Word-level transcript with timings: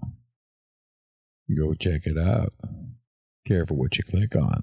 Go 1.56 1.74
check 1.74 2.06
it 2.06 2.18
out. 2.18 2.52
Careful 3.46 3.76
what 3.76 3.98
you 3.98 4.04
click 4.04 4.34
on. 4.34 4.62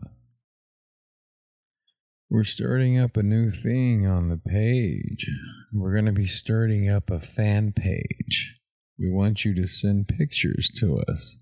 We're 2.33 2.43
starting 2.43 2.97
up 2.97 3.15
a 3.15 3.21
new 3.21 3.51
thing 3.51 4.07
on 4.07 4.25
the 4.25 4.39
page. 4.39 5.29
We're 5.71 5.93
going 5.93 6.07
to 6.07 6.11
be 6.11 6.25
starting 6.25 6.89
up 6.89 7.11
a 7.11 7.19
fan 7.19 7.73
page. 7.73 8.59
We 8.97 9.11
want 9.11 9.45
you 9.45 9.53
to 9.53 9.67
send 9.67 10.07
pictures 10.07 10.71
to 10.77 10.97
us. 11.07 11.41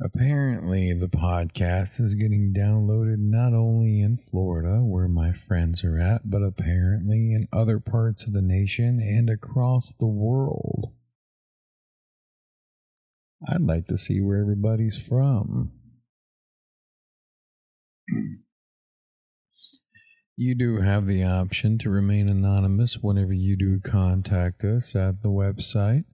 Apparently, 0.00 0.92
the 0.92 1.08
podcast 1.08 2.00
is 2.00 2.14
getting 2.14 2.54
downloaded 2.56 3.18
not 3.18 3.52
only 3.52 4.00
in 4.00 4.16
Florida, 4.16 4.76
where 4.76 5.08
my 5.08 5.32
friends 5.32 5.82
are 5.82 5.98
at, 5.98 6.30
but 6.30 6.44
apparently 6.44 7.32
in 7.32 7.48
other 7.52 7.80
parts 7.80 8.28
of 8.28 8.32
the 8.32 8.42
nation 8.42 9.00
and 9.00 9.28
across 9.28 9.92
the 9.92 10.06
world. 10.06 10.92
I'd 13.48 13.60
like 13.60 13.88
to 13.88 13.98
see 13.98 14.20
where 14.20 14.40
everybody's 14.40 15.04
from. 15.04 15.72
You 20.36 20.56
do 20.56 20.80
have 20.80 21.06
the 21.06 21.22
option 21.22 21.78
to 21.78 21.90
remain 21.90 22.28
anonymous 22.28 22.98
whenever 22.98 23.32
you 23.32 23.56
do 23.56 23.78
contact 23.78 24.64
us 24.64 24.96
at 24.96 25.22
the 25.22 25.28
website. 25.28 26.04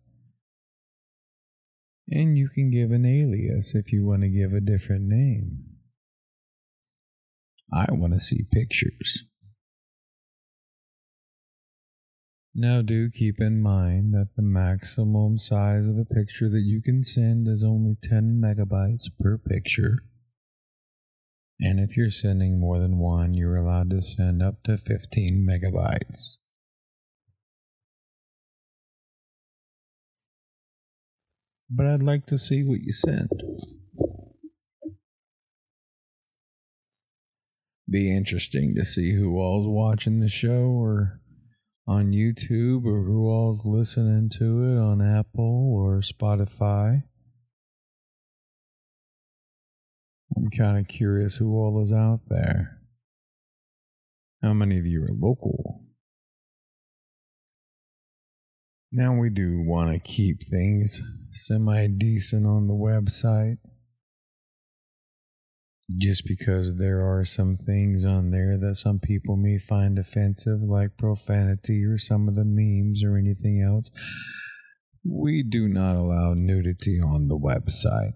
And 2.11 2.37
you 2.37 2.49
can 2.49 2.71
give 2.71 2.91
an 2.91 3.07
alias 3.07 3.75
if 3.75 3.93
you 3.93 4.05
want 4.05 4.23
to 4.23 4.29
give 4.29 4.53
a 4.53 4.61
different 4.61 5.05
name. 5.05 5.65
I 7.73 7.87
want 7.93 8.13
to 8.13 8.19
see 8.19 8.45
pictures. 8.53 9.25
Now, 12.55 12.83
do 12.83 13.09
keep 13.09 13.41
in 13.41 13.63
mind 13.63 14.13
that 14.13 14.35
the 14.37 14.43
maximum 14.43 15.39
size 15.39 15.87
of 15.87 15.97
the 15.97 16.05
picture 16.05 16.51
that 16.51 16.65
you 16.65 16.83
can 16.83 17.05
send 17.05 17.49
is 17.49 17.65
only 17.65 17.97
10 18.03 18.39
megabytes 18.43 19.09
per 19.19 19.39
picture. 19.39 20.01
And 21.63 21.79
if 21.79 21.95
you're 21.95 22.11
sending 22.11 22.59
more 22.59 22.79
than 22.79 22.99
one, 22.99 23.35
you're 23.35 23.57
allowed 23.57 23.91
to 23.91 24.01
send 24.01 24.43
up 24.43 24.63
to 24.65 24.79
15 24.79 25.47
megabytes. 25.47 26.39
But 31.69 31.87
I'd 31.87 32.03
like 32.03 32.25
to 32.27 32.39
see 32.39 32.65
what 32.65 32.81
you 32.81 32.93
send. 32.93 33.31
Be 37.89 38.17
interesting 38.17 38.75
to 38.77 38.85
see 38.85 39.15
who 39.15 39.39
all's 39.39 39.67
watching 39.67 40.21
the 40.21 40.29
show 40.29 40.71
or 40.71 41.21
on 41.87 42.13
YouTube 42.13 42.87
or 42.87 43.03
who 43.03 43.29
all's 43.29 43.67
listening 43.67 44.31
to 44.39 44.63
it 44.63 44.79
on 44.79 45.03
Apple 45.03 45.75
or 45.75 45.99
Spotify. 45.99 47.03
I'm 50.37 50.51
kind 50.51 50.79
of 50.79 50.89
curious 50.89 51.37
who 51.37 51.55
all 51.55 51.81
is 51.83 51.93
out 51.93 52.21
there. 52.29 52.79
How 54.43 54.53
many 54.55 54.79
of 54.79 54.87
you 54.87 55.03
are 55.03 55.13
local? 55.13 55.83
Now 58.93 59.15
we 59.15 59.31
do 59.31 59.61
want 59.61 59.93
to 59.93 60.01
keep 60.01 60.43
things 60.43 61.03
semi 61.31 61.87
decent 61.87 62.47
on 62.47 62.67
the 62.67 62.75
website. 62.75 63.59
Just 65.97 66.25
because 66.27 66.77
there 66.77 67.01
are 67.01 67.25
some 67.25 67.55
things 67.55 68.05
on 68.05 68.31
there 68.31 68.57
that 68.57 68.77
some 68.77 69.01
people 69.01 69.37
may 69.37 69.59
find 69.59 69.99
offensive, 69.99 70.61
like 70.61 70.97
profanity 70.97 71.85
or 71.85 71.99
some 71.99 72.29
of 72.29 72.37
the 72.37 72.45
memes 72.45 73.03
or 73.03 73.17
anything 73.17 73.61
else, 73.61 73.91
we 75.05 75.43
do 75.43 75.69
not 75.69 75.97
allow 75.97 76.35
nudity 76.35 77.01
on 77.01 77.29
the 77.29 77.39
website. 77.39 78.15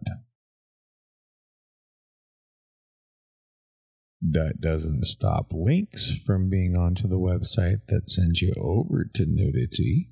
That 4.26 4.60
doesn't 4.60 5.04
stop 5.04 5.52
links 5.52 6.18
from 6.24 6.48
being 6.48 6.76
onto 6.76 7.06
the 7.06 7.18
website 7.18 7.86
that 7.88 8.08
sends 8.08 8.40
you 8.40 8.54
over 8.56 9.04
to 9.14 9.26
nudity 9.26 10.08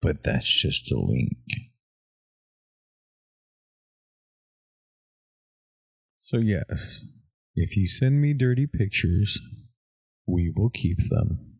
but 0.00 0.22
that's 0.22 0.50
just 0.50 0.90
a 0.90 0.98
link. 0.98 1.36
So, 6.22 6.38
yes, 6.38 7.04
if 7.54 7.76
you 7.76 7.88
send 7.88 8.20
me 8.20 8.32
dirty 8.34 8.66
pictures, 8.66 9.40
we 10.26 10.52
will 10.54 10.70
keep 10.70 10.98
them. 11.08 11.56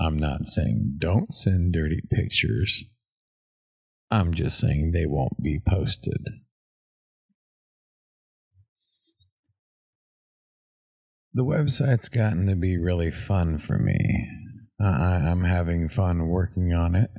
I'm 0.00 0.16
not 0.16 0.46
saying 0.46 0.96
don't 0.98 1.32
send 1.32 1.72
dirty 1.72 2.00
pictures. 2.10 2.84
I'm 4.10 4.34
just 4.34 4.58
saying 4.58 4.92
they 4.92 5.06
won't 5.06 5.42
be 5.42 5.60
posted. 5.64 6.26
The 11.36 11.44
website's 11.44 12.08
gotten 12.08 12.46
to 12.46 12.56
be 12.56 12.78
really 12.78 13.10
fun 13.10 13.58
for 13.58 13.78
me. 13.78 14.26
I, 14.80 15.16
I'm 15.16 15.44
having 15.44 15.86
fun 15.90 16.28
working 16.28 16.72
on 16.72 16.94
it. 16.94 17.10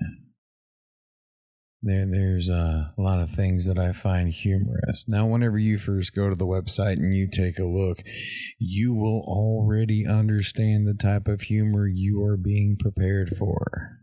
There, 1.84 2.04
there's 2.10 2.50
a 2.50 2.96
lot 2.98 3.20
of 3.20 3.30
things 3.30 3.68
that 3.68 3.78
I 3.78 3.92
find 3.92 4.34
humorous. 4.34 5.06
Now, 5.08 5.28
whenever 5.28 5.60
you 5.60 5.78
first 5.78 6.16
go 6.16 6.32
to 6.32 6.36
the 6.36 6.48
website 6.48 6.98
and 6.98 7.14
you 7.14 7.30
take 7.30 7.60
a 7.60 7.66
look, 7.66 8.00
you 8.58 8.96
will 8.96 9.22
already 9.28 10.08
understand 10.08 10.88
the 10.88 10.96
type 10.96 11.28
of 11.28 11.42
humor 11.42 11.88
you 11.88 12.20
are 12.24 12.38
being 12.38 12.76
prepared 12.76 13.30
for. 13.38 14.00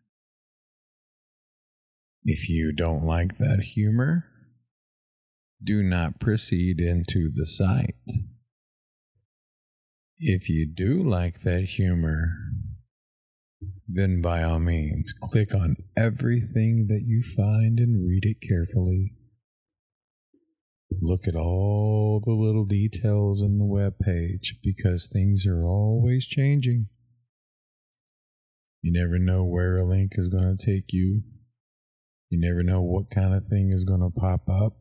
If 2.22 2.48
you 2.48 2.72
don't 2.72 3.02
like 3.02 3.38
that 3.38 3.70
humor, 3.74 4.26
do 5.60 5.82
not 5.82 6.20
proceed 6.20 6.80
into 6.80 7.32
the 7.34 7.46
site. 7.46 7.96
If 10.26 10.48
you 10.48 10.66
do 10.66 11.02
like 11.02 11.42
that 11.42 11.64
humor, 11.64 12.32
then 13.86 14.22
by 14.22 14.42
all 14.42 14.58
means 14.58 15.12
click 15.12 15.54
on 15.54 15.76
everything 15.98 16.86
that 16.88 17.02
you 17.04 17.20
find 17.20 17.78
and 17.78 18.08
read 18.08 18.24
it 18.24 18.40
carefully. 18.40 19.12
Look 21.02 21.28
at 21.28 21.36
all 21.36 22.22
the 22.24 22.32
little 22.32 22.64
details 22.64 23.42
in 23.42 23.58
the 23.58 23.66
web 23.66 23.98
page 23.98 24.60
because 24.62 25.10
things 25.12 25.46
are 25.46 25.66
always 25.66 26.26
changing. 26.26 26.86
You 28.80 28.92
never 28.98 29.18
know 29.18 29.44
where 29.44 29.76
a 29.76 29.84
link 29.84 30.12
is 30.16 30.30
going 30.30 30.56
to 30.56 30.64
take 30.64 30.90
you. 30.94 31.20
You 32.30 32.40
never 32.40 32.62
know 32.62 32.80
what 32.80 33.10
kind 33.10 33.34
of 33.34 33.48
thing 33.48 33.72
is 33.74 33.84
going 33.84 34.00
to 34.00 34.08
pop 34.08 34.48
up. 34.48 34.78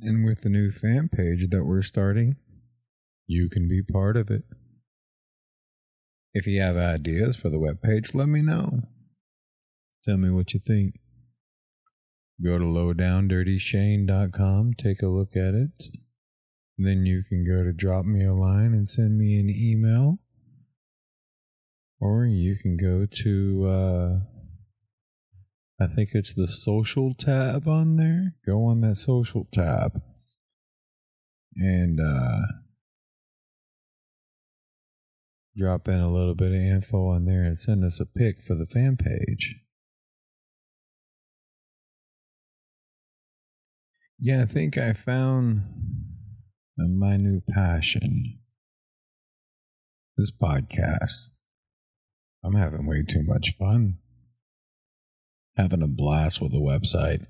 And 0.00 0.24
with 0.24 0.42
the 0.42 0.48
new 0.48 0.70
fan 0.70 1.08
page 1.08 1.48
that 1.50 1.64
we're 1.64 1.82
starting, 1.82 2.36
you 3.26 3.48
can 3.48 3.66
be 3.68 3.82
part 3.82 4.16
of 4.16 4.30
it. 4.30 4.44
If 6.34 6.46
you 6.46 6.60
have 6.60 6.76
ideas 6.76 7.36
for 7.36 7.50
the 7.50 7.58
webpage, 7.58 8.14
let 8.14 8.28
me 8.28 8.42
know. 8.42 8.82
Tell 10.04 10.16
me 10.16 10.30
what 10.30 10.54
you 10.54 10.60
think. 10.60 10.98
Go 12.42 12.58
to 12.58 12.64
lowdowndirtyshane.com, 12.64 14.74
take 14.74 15.02
a 15.02 15.08
look 15.08 15.36
at 15.36 15.54
it. 15.54 15.88
Then 16.78 17.04
you 17.06 17.22
can 17.22 17.44
go 17.44 17.62
to 17.62 17.72
drop 17.72 18.04
me 18.04 18.24
a 18.24 18.32
line 18.32 18.72
and 18.72 18.88
send 18.88 19.16
me 19.18 19.38
an 19.38 19.50
email. 19.50 20.18
Or 22.00 22.24
you 22.24 22.56
can 22.56 22.76
go 22.76 23.06
to, 23.06 23.66
uh, 23.66 24.20
I 25.82 25.86
think 25.88 26.10
it's 26.14 26.34
the 26.34 26.46
social 26.46 27.14
tab 27.14 27.66
on 27.66 27.96
there. 27.96 28.34
Go 28.46 28.64
on 28.64 28.80
that 28.82 28.96
social 28.96 29.46
tab. 29.52 30.00
And, 31.56 32.00
uh, 32.00 32.46
drop 35.56 35.88
in 35.88 36.00
a 36.00 36.10
little 36.10 36.34
bit 36.34 36.52
of 36.52 36.60
info 36.60 37.08
on 37.08 37.24
there 37.24 37.42
and 37.42 37.58
send 37.58 37.84
us 37.84 38.00
a 38.00 38.06
pic 38.06 38.42
for 38.42 38.54
the 38.54 38.66
fan 38.66 38.96
page. 38.96 39.56
Yeah, 44.18 44.42
I 44.42 44.46
think 44.46 44.78
I 44.78 44.92
found 44.92 45.62
my 46.78 47.16
new 47.16 47.40
passion. 47.40 48.38
This 50.16 50.30
podcast. 50.30 51.30
I'm 52.44 52.54
having 52.54 52.86
way 52.86 53.02
too 53.02 53.22
much 53.24 53.54
fun. 53.58 53.98
Having 55.56 55.82
a 55.82 55.88
blast 55.88 56.40
with 56.40 56.52
the 56.52 56.60
website. 56.60 57.26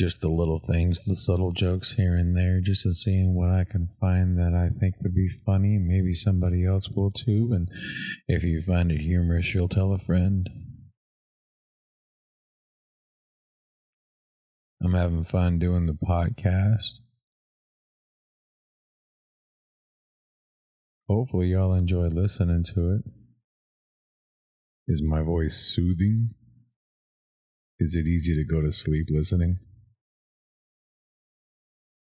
just 0.00 0.22
the 0.22 0.28
little 0.30 0.58
things, 0.58 1.04
the 1.04 1.14
subtle 1.14 1.52
jokes 1.52 1.92
here 1.92 2.14
and 2.14 2.34
there, 2.34 2.62
just 2.62 2.84
to 2.84 2.94
seeing 2.94 3.34
what 3.34 3.50
I 3.50 3.64
can 3.64 3.90
find 4.00 4.38
that 4.38 4.54
I 4.54 4.70
think 4.70 4.94
would 5.02 5.14
be 5.14 5.28
funny. 5.28 5.76
Maybe 5.78 6.14
somebody 6.14 6.64
else 6.64 6.88
will 6.88 7.10
too. 7.10 7.50
And 7.52 7.68
if 8.26 8.42
you 8.42 8.62
find 8.62 8.90
it 8.90 9.02
humorous, 9.02 9.52
you'll 9.54 9.68
tell 9.68 9.92
a 9.92 9.98
friend. 9.98 10.48
I'm 14.82 14.94
having 14.94 15.24
fun 15.24 15.58
doing 15.58 15.84
the 15.84 15.92
podcast. 15.92 17.02
Hopefully, 21.10 21.48
y'all 21.48 21.74
enjoy 21.74 22.06
listening 22.06 22.64
to 22.74 22.94
it. 22.94 23.02
Is 24.88 25.02
my 25.02 25.20
voice 25.22 25.56
soothing? 25.56 26.30
Is 27.80 27.96
it 27.96 28.06
easy 28.06 28.36
to 28.36 28.44
go 28.44 28.60
to 28.60 28.70
sleep 28.70 29.06
listening? 29.08 29.58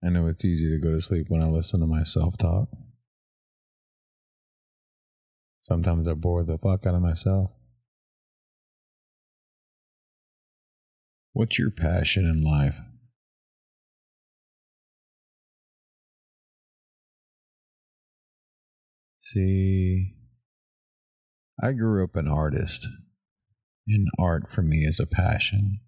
I 0.03 0.09
know 0.09 0.25
it's 0.25 0.43
easy 0.43 0.71
to 0.71 0.79
go 0.79 0.91
to 0.91 1.01
sleep 1.01 1.27
when 1.29 1.43
I 1.43 1.45
listen 1.45 1.81
to 1.81 1.85
myself 1.85 2.35
talk. 2.35 2.69
Sometimes 5.61 6.07
I 6.07 6.15
bore 6.15 6.43
the 6.43 6.57
fuck 6.57 6.87
out 6.87 6.95
of 6.95 7.01
myself. 7.03 7.51
What's 11.33 11.59
your 11.59 11.69
passion 11.69 12.25
in 12.25 12.43
life? 12.43 12.79
See, 19.19 20.15
I 21.61 21.73
grew 21.73 22.03
up 22.03 22.15
an 22.15 22.27
artist, 22.27 22.87
and 23.87 24.07
art 24.19 24.49
for 24.49 24.61
me 24.61 24.79
is 24.79 24.99
a 24.99 25.05
passion. 25.05 25.79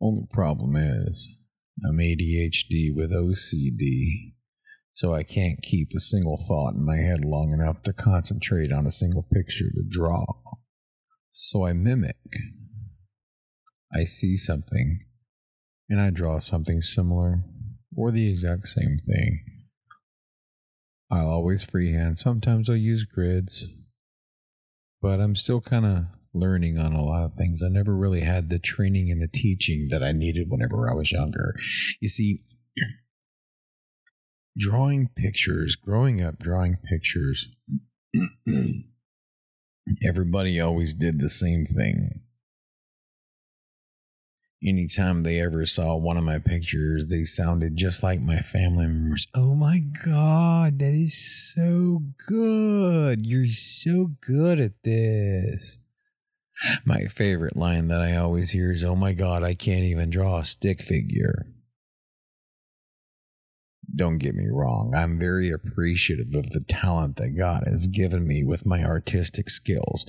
Only 0.00 0.26
problem 0.32 0.74
is, 0.76 1.30
I'm 1.86 1.98
ADHD 1.98 2.94
with 2.94 3.12
OCD, 3.12 4.34
so 4.92 5.14
I 5.14 5.22
can't 5.22 5.62
keep 5.62 5.92
a 5.94 6.00
single 6.00 6.36
thought 6.36 6.74
in 6.74 6.84
my 6.84 6.96
head 6.96 7.24
long 7.24 7.52
enough 7.52 7.82
to 7.84 7.92
concentrate 7.92 8.72
on 8.72 8.86
a 8.86 8.90
single 8.90 9.26
picture 9.32 9.70
to 9.70 9.82
draw. 9.88 10.24
So 11.30 11.64
I 11.64 11.72
mimic. 11.72 12.16
I 13.94 14.04
see 14.04 14.36
something, 14.36 15.00
and 15.88 16.00
I 16.00 16.10
draw 16.10 16.38
something 16.38 16.82
similar 16.82 17.44
or 17.96 18.10
the 18.10 18.28
exact 18.30 18.68
same 18.68 18.96
thing. 18.96 19.44
I'll 21.10 21.28
always 21.28 21.62
freehand. 21.62 22.18
Sometimes 22.18 22.70
I'll 22.70 22.76
use 22.76 23.04
grids, 23.04 23.68
but 25.02 25.20
I'm 25.20 25.34
still 25.34 25.60
kind 25.60 25.84
of 25.84 26.04
learning 26.32 26.78
on 26.78 26.94
a 26.94 27.04
lot 27.04 27.24
of 27.24 27.34
things. 27.34 27.62
I 27.62 27.68
never 27.68 27.94
really 27.94 28.20
had 28.20 28.48
the 28.48 28.58
training 28.58 29.10
and 29.10 29.20
the 29.20 29.28
teaching 29.28 29.88
that 29.90 30.02
I 30.02 30.12
needed 30.12 30.48
whenever 30.48 30.88
I 30.88 30.94
was 30.94 31.12
younger. 31.12 31.54
You 32.00 32.08
see, 32.08 32.44
drawing 34.56 35.10
pictures, 35.14 35.76
growing 35.76 36.22
up 36.22 36.38
drawing 36.38 36.76
pictures, 36.76 37.50
everybody 40.06 40.60
always 40.60 40.94
did 40.94 41.20
the 41.20 41.28
same 41.28 41.64
thing 41.64 42.21
anytime 44.64 45.22
they 45.22 45.40
ever 45.40 45.66
saw 45.66 45.96
one 45.96 46.16
of 46.16 46.24
my 46.24 46.38
pictures, 46.38 47.06
they 47.06 47.24
sounded 47.24 47.76
just 47.76 48.02
like 48.02 48.20
my 48.20 48.38
family 48.38 48.86
members. 48.86 49.26
Oh 49.34 49.54
my 49.54 49.78
God, 49.78 50.78
that 50.78 50.94
is 50.94 51.14
so 51.14 52.02
good. 52.26 53.26
You're 53.26 53.46
so 53.46 54.12
good 54.20 54.60
at 54.60 54.82
this. 54.82 55.78
My 56.84 57.06
favorite 57.06 57.56
line 57.56 57.88
that 57.88 58.00
I 58.00 58.16
always 58.16 58.50
hear 58.50 58.72
is, 58.72 58.84
Oh 58.84 58.94
my 58.94 59.12
God, 59.12 59.42
I 59.42 59.54
can't 59.54 59.84
even 59.84 60.10
draw 60.10 60.38
a 60.38 60.44
stick 60.44 60.80
figure. 60.80 61.46
Don't 63.94 64.18
get 64.18 64.34
me 64.34 64.46
wrong, 64.50 64.94
I'm 64.94 65.18
very 65.18 65.50
appreciative 65.50 66.34
of 66.34 66.50
the 66.50 66.64
talent 66.66 67.16
that 67.16 67.36
God 67.36 67.64
has 67.66 67.86
given 67.86 68.26
me 68.26 68.42
with 68.42 68.64
my 68.64 68.82
artistic 68.82 69.50
skills. 69.50 70.06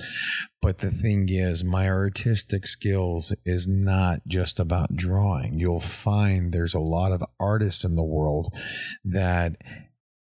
But 0.62 0.78
the 0.78 0.92
thing 0.92 1.28
is, 1.30 1.64
my 1.64 1.90
artistic 1.90 2.66
skills 2.66 3.34
is 3.46 3.68
not 3.68 4.22
just 4.28 4.60
about 4.60 4.96
drawing. 4.96 5.60
You'll 5.60 5.80
find 5.80 6.52
there's 6.52 6.76
a 6.76 6.80
lot 6.80 7.12
of 7.12 7.24
artists 7.40 7.84
in 7.84 7.96
the 7.96 8.04
world 8.04 8.54
that 9.04 9.58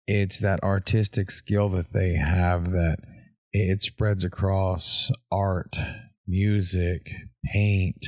it's 0.06 0.38
that 0.38 0.62
artistic 0.62 1.30
skill 1.30 1.68
that 1.70 1.92
they 1.92 2.14
have 2.14 2.70
that 2.72 2.98
it 3.52 3.80
spreads 3.80 4.22
across 4.22 5.10
art, 5.32 5.76
music, 6.26 7.12
paint, 7.52 8.06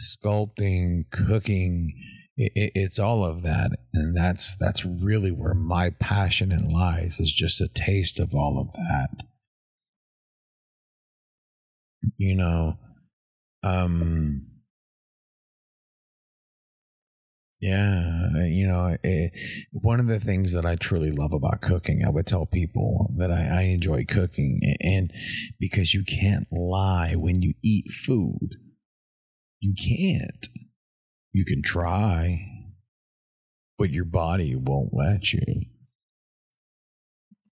sculpting, 0.00 1.10
cooking 1.10 1.92
it, 2.36 2.72
it's 2.74 2.98
all 2.98 3.24
of 3.24 3.42
that. 3.42 3.72
And 3.94 4.16
that's 4.16 4.56
that's 4.56 4.84
really 4.84 5.30
where 5.30 5.54
my 5.54 5.90
passion 5.90 6.52
in 6.52 6.68
lies 6.68 7.18
is 7.20 7.32
just 7.32 7.60
a 7.60 7.68
taste 7.68 8.18
of 8.20 8.34
all 8.34 8.58
of 8.58 8.72
that. 8.72 9.24
You 12.18 12.34
know 12.34 12.78
um 13.62 14.46
yeah 17.60 18.44
you 18.44 18.66
know 18.66 18.96
it, 19.02 19.32
one 19.72 19.98
of 19.98 20.06
the 20.06 20.20
things 20.20 20.52
that 20.52 20.66
i 20.66 20.76
truly 20.76 21.10
love 21.10 21.32
about 21.32 21.62
cooking 21.62 22.04
i 22.04 22.10
would 22.10 22.26
tell 22.26 22.44
people 22.44 23.10
that 23.16 23.30
I, 23.30 23.46
I 23.46 23.62
enjoy 23.62 24.04
cooking 24.04 24.60
and 24.80 25.10
because 25.58 25.94
you 25.94 26.04
can't 26.04 26.46
lie 26.52 27.14
when 27.16 27.40
you 27.42 27.54
eat 27.64 27.90
food. 27.90 28.56
You 29.60 29.74
can't 29.74 30.48
you 31.36 31.44
can 31.44 31.60
try, 31.60 32.48
but 33.76 33.90
your 33.90 34.06
body 34.06 34.56
won't 34.56 34.94
let 34.94 35.34
you. 35.34 35.66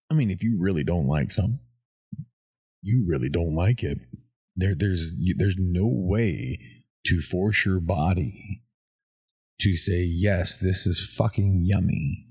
I 0.09 0.15
mean, 0.15 0.31
if 0.31 0.41
you 0.41 0.57
really 0.59 0.83
don't 0.83 1.05
like 1.05 1.31
something, 1.31 1.59
you 2.81 3.05
really 3.07 3.29
don't 3.29 3.53
like 3.53 3.83
it. 3.83 3.99
There, 4.55 4.73
there's, 4.75 5.15
there's 5.37 5.57
no 5.59 5.85
way 5.85 6.57
to 7.05 7.21
force 7.21 7.63
your 7.63 7.79
body 7.79 8.63
to 9.61 9.75
say, 9.75 10.01
yes, 10.01 10.57
this 10.57 10.87
is 10.87 11.13
fucking 11.15 11.61
yummy. 11.63 12.24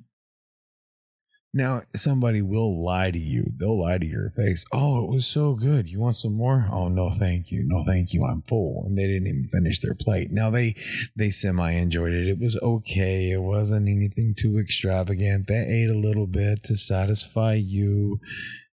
Now, 1.57 1.83
somebody 1.95 2.43
will 2.43 2.83
lie 2.83 3.13
to 3.13 3.19
you. 3.19 3.53
They'll 3.57 3.81
lie 3.81 3.99
to 3.99 4.07
your 4.07 4.31
face. 4.31 4.65
Oh, 4.73 5.05
it 5.05 5.09
was 5.09 5.25
so 5.25 5.55
good. 5.55 5.89
You 5.89 6.01
want 6.01 6.17
some 6.17 6.35
more? 6.35 6.67
Oh, 6.69 6.89
no, 6.89 7.13
thank 7.13 7.53
you. 7.53 7.63
No, 7.65 7.85
thank 7.87 8.13
you. 8.13 8.25
I'm 8.25 8.43
full. 8.43 8.83
And 8.85 8.99
they 8.99 9.07
didn't 9.07 9.29
even 9.29 9.47
finish 9.47 9.79
their 9.79 9.95
plate. 9.95 10.33
Now 10.33 10.51
they 10.51 10.75
they 11.15 11.31
semi 11.31 11.71
enjoyed 11.71 12.13
it. 12.13 12.27
It 12.27 12.41
was 12.41 12.59
okay. 12.61 13.31
It 13.31 13.41
wasn't 13.41 13.89
anything 13.89 14.35
too 14.37 14.59
extravagant. 14.59 15.47
They 15.47 15.65
ate 15.65 15.91
a 15.91 15.97
little 15.97 16.27
bit 16.27 16.65
to 16.65 16.77
satisfy 16.77 17.55
you. 17.55 18.19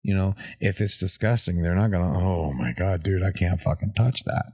You 0.04 0.14
know, 0.14 0.36
if 0.60 0.82
it's 0.82 1.00
disgusting, 1.00 1.62
they're 1.62 1.76
not 1.76 1.92
gonna. 1.92 2.20
Oh 2.20 2.52
my 2.52 2.74
god, 2.74 3.04
dude, 3.04 3.24
I 3.24 3.32
can't 3.32 3.62
fucking 3.62 3.94
touch 3.94 4.26
that. 4.26 4.52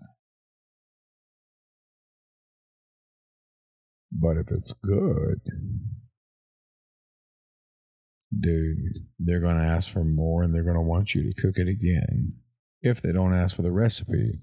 But 4.12 4.38
if 4.38 4.52
it's 4.52 4.74
good 4.74 5.42
dude, 8.38 9.06
they're 9.20 9.40
going 9.40 9.58
to 9.58 9.64
ask 9.64 9.92
for 9.92 10.04
more 10.04 10.44
and 10.44 10.54
they're 10.54 10.64
going 10.64 10.76
to 10.76 10.82
want 10.82 11.14
you 11.14 11.24
to 11.24 11.42
cook 11.42 11.58
it 11.58 11.68
again 11.68 12.34
if 12.82 13.02
they 13.02 13.12
don't 13.12 13.34
ask 13.34 13.56
for 13.56 13.62
the 13.62 13.72
recipe. 13.72 14.42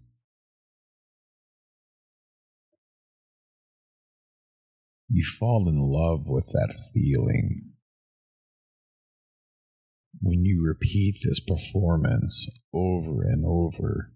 You 5.10 5.24
fall 5.38 5.68
in 5.68 5.78
love 5.78 6.26
with 6.26 6.48
that 6.48 6.74
feeling 6.92 7.72
when 10.20 10.44
you 10.44 10.62
repeat 10.66 11.16
this 11.24 11.40
performance 11.40 12.46
over 12.74 13.22
and 13.22 13.44
over 13.46 14.12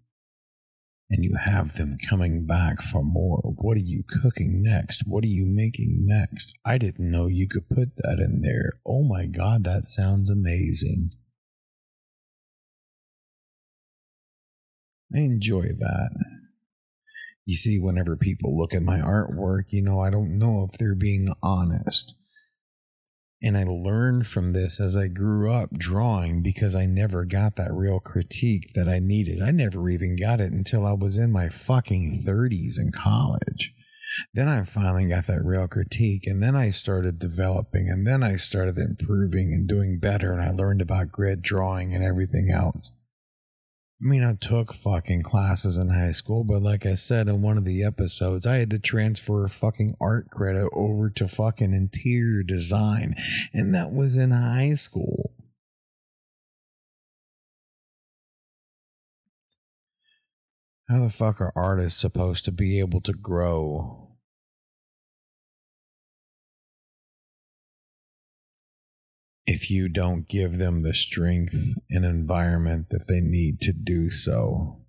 and 1.09 1.23
you 1.23 1.35
have 1.43 1.73
them 1.73 1.97
coming 2.09 2.45
back 2.45 2.81
for 2.81 3.03
more. 3.03 3.53
What 3.57 3.77
are 3.77 3.81
you 3.81 4.03
cooking 4.07 4.61
next? 4.63 5.03
What 5.05 5.23
are 5.23 5.27
you 5.27 5.45
making 5.45 6.05
next? 6.05 6.57
I 6.65 6.77
didn't 6.77 7.11
know 7.11 7.27
you 7.27 7.47
could 7.47 7.69
put 7.69 7.95
that 7.97 8.19
in 8.19 8.41
there. 8.41 8.71
Oh 8.85 9.03
my 9.03 9.25
God, 9.25 9.63
that 9.65 9.85
sounds 9.85 10.29
amazing. 10.29 11.11
I 15.13 15.19
enjoy 15.19 15.67
that. 15.77 16.09
You 17.45 17.55
see, 17.55 17.77
whenever 17.77 18.15
people 18.15 18.57
look 18.57 18.73
at 18.73 18.81
my 18.81 18.99
artwork, 18.99 19.65
you 19.71 19.81
know, 19.81 19.99
I 19.99 20.09
don't 20.09 20.33
know 20.33 20.67
if 20.67 20.77
they're 20.77 20.95
being 20.95 21.33
honest. 21.43 22.15
And 23.45 23.57
I 23.57 23.65
learned 23.65 24.25
from 24.25 24.51
this 24.51 24.79
as 24.79 24.95
I 24.95 25.09
grew 25.09 25.51
up 25.51 25.71
drawing 25.73 26.41
because 26.41 26.75
I 26.75 26.85
never 26.85 27.25
got 27.25 27.57
that 27.57 27.73
real 27.73 27.99
critique 27.99 28.71
that 28.73 28.87
I 28.87 28.99
needed. 28.99 29.41
I 29.41 29.51
never 29.51 29.89
even 29.89 30.15
got 30.15 30.39
it 30.39 30.53
until 30.53 30.85
I 30.85 30.93
was 30.93 31.17
in 31.17 31.29
my 31.29 31.49
fucking 31.49 32.23
30s 32.25 32.79
in 32.79 32.93
college. 32.93 33.73
Then 34.33 34.47
I 34.47 34.63
finally 34.63 35.05
got 35.07 35.27
that 35.27 35.43
real 35.43 35.67
critique, 35.67 36.25
and 36.25 36.41
then 36.41 36.55
I 36.55 36.69
started 36.69 37.19
developing, 37.19 37.89
and 37.89 38.05
then 38.07 38.23
I 38.23 38.35
started 38.35 38.77
improving 38.77 39.53
and 39.53 39.67
doing 39.67 39.99
better, 39.99 40.31
and 40.31 40.41
I 40.41 40.51
learned 40.51 40.81
about 40.81 41.11
grid 41.11 41.41
drawing 41.41 41.93
and 41.93 42.03
everything 42.03 42.49
else. 42.49 42.91
I 44.03 44.05
mean, 44.05 44.23
I 44.23 44.33
took 44.33 44.73
fucking 44.73 45.21
classes 45.21 45.77
in 45.77 45.87
high 45.87 46.11
school, 46.11 46.43
but 46.43 46.61
like 46.61 46.85
I 46.85 46.93
said 46.93 47.29
in 47.29 47.41
one 47.41 47.57
of 47.57 47.63
the 47.63 47.85
episodes, 47.85 48.45
I 48.45 48.57
had 48.57 48.69
to 48.71 48.79
transfer 48.79 49.47
fucking 49.47 49.95
art 50.01 50.29
credit 50.29 50.67
over 50.73 51.09
to 51.11 51.25
fucking 51.25 51.71
interior 51.71 52.43
design, 52.43 53.15
and 53.53 53.73
that 53.73 53.93
was 53.93 54.17
in 54.17 54.31
high 54.31 54.73
school. 54.73 55.31
How 60.89 61.03
the 61.03 61.09
fuck 61.09 61.39
are 61.39 61.53
artists 61.55 62.01
supposed 62.01 62.43
to 62.43 62.51
be 62.51 62.81
able 62.81 62.99
to 63.01 63.13
grow? 63.13 64.02
If 69.45 69.69
you 69.69 69.89
don't 69.89 70.27
give 70.27 70.57
them 70.57 70.79
the 70.79 70.93
strength 70.93 71.73
and 71.89 72.05
environment 72.05 72.89
that 72.89 73.07
they 73.09 73.19
need 73.19 73.59
to 73.61 73.73
do 73.73 74.09
so 74.09 74.82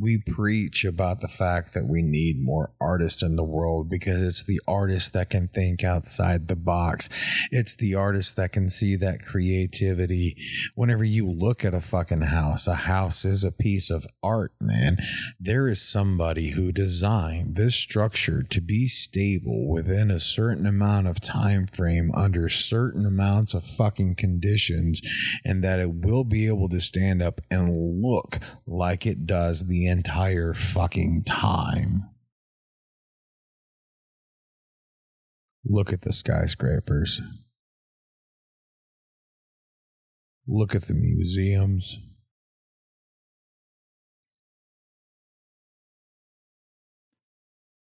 we 0.00 0.18
preach 0.18 0.84
about 0.84 1.20
the 1.20 1.28
fact 1.28 1.74
that 1.74 1.86
we 1.86 2.02
need 2.02 2.40
more 2.40 2.72
artists 2.80 3.22
in 3.22 3.36
the 3.36 3.44
world 3.44 3.88
because 3.88 4.22
it's 4.22 4.44
the 4.44 4.60
artist 4.68 5.12
that 5.12 5.30
can 5.30 5.48
think 5.48 5.82
outside 5.82 6.46
the 6.46 6.56
box. 6.56 7.08
It's 7.50 7.74
the 7.74 7.94
artist 7.94 8.36
that 8.36 8.52
can 8.52 8.68
see 8.68 8.94
that 8.96 9.24
creativity. 9.24 10.36
Whenever 10.74 11.04
you 11.04 11.28
look 11.28 11.64
at 11.64 11.74
a 11.74 11.80
fucking 11.80 12.22
house, 12.22 12.66
a 12.66 12.74
house 12.74 13.24
is 13.24 13.42
a 13.42 13.50
piece 13.50 13.90
of 13.90 14.06
art, 14.22 14.52
man. 14.60 14.98
There 15.40 15.68
is 15.68 15.82
somebody 15.82 16.50
who 16.50 16.70
designed 16.70 17.56
this 17.56 17.74
structure 17.74 18.42
to 18.44 18.60
be 18.60 18.86
stable 18.86 19.68
within 19.68 20.10
a 20.10 20.20
certain 20.20 20.66
amount 20.66 21.08
of 21.08 21.20
time 21.20 21.66
frame 21.66 22.12
under 22.14 22.48
certain 22.48 23.04
amounts 23.04 23.52
of 23.54 23.64
fucking 23.64 24.14
conditions 24.14 25.00
and 25.44 25.64
that 25.64 25.80
it 25.80 25.94
will 25.94 26.24
be 26.24 26.46
able 26.46 26.68
to 26.68 26.80
stand 26.80 27.20
up 27.20 27.40
and 27.50 27.76
look 27.76 28.38
like 28.66 29.06
it 29.06 29.26
does 29.26 29.66
the 29.66 29.87
entire 29.88 30.54
fucking 30.54 31.24
time. 31.24 32.10
Look 35.64 35.92
at 35.92 36.02
the 36.02 36.12
skyscrapers. 36.12 37.20
Look 40.46 40.74
at 40.74 40.82
the 40.82 40.94
museums. 40.94 41.98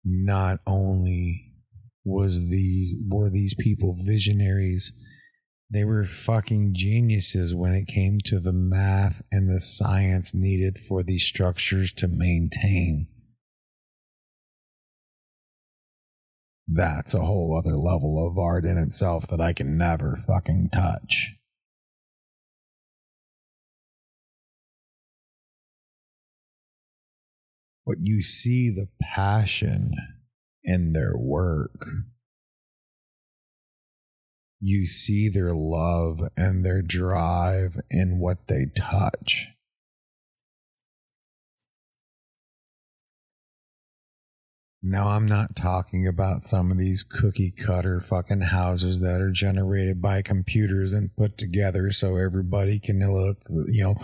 Not 0.04 0.60
only 0.66 1.54
was 2.04 2.50
the 2.50 2.96
were 3.08 3.30
these 3.30 3.54
people 3.54 3.96
visionaries 4.02 4.94
they 5.70 5.84
were 5.84 6.06
fucking 6.06 6.74
geniuses 6.74 7.54
when 7.54 7.74
it 7.74 7.88
came 7.88 8.20
to 8.26 8.40
the 8.40 8.54
math 8.54 9.22
and 9.32 9.50
the 9.50 9.60
science 9.60 10.34
needed 10.34 10.78
for 10.78 11.04
these 11.04 11.24
structures 11.24 11.92
to 11.94 12.08
maintain. 12.08 13.08
That's 16.68 17.14
a 17.14 17.22
whole 17.22 17.58
other 17.58 17.78
level 17.78 18.26
of 18.26 18.38
art 18.38 18.66
in 18.66 18.78
itself 18.78 19.28
that 19.28 19.42
I 19.42 19.54
can 19.54 19.78
never 19.78 20.16
fucking 20.16 20.70
touch. 20.72 21.34
But 27.86 27.98
you 28.02 28.22
see 28.22 28.70
the 28.70 28.90
passion 29.02 29.94
in 30.64 30.92
their 30.92 31.18
work 31.18 31.86
you 34.60 34.86
see 34.88 35.30
their 35.30 35.54
love 35.54 36.22
and 36.36 36.66
their 36.66 36.82
drive 36.82 37.78
in 37.90 38.20
what 38.20 38.48
they 38.48 38.66
touch. 38.76 39.50
Now, 44.82 45.10
I'm 45.10 45.26
not 45.26 45.56
talking 45.56 46.08
about 46.08 46.44
some 46.44 46.72
of 46.72 46.78
these 46.78 47.04
cookie 47.04 47.52
cutter 47.52 48.00
fucking 48.00 48.42
houses 48.42 49.02
that 49.02 49.20
are 49.20 49.32
generated 49.32 50.02
by 50.02 50.22
computers 50.22 50.94
and 50.94 51.16
put 51.16 51.38
together 51.38 51.92
so 51.92 52.16
everybody 52.16 52.80
can 52.80 53.00
look, 53.00 53.40
you 53.50 53.84
know, 53.84 53.96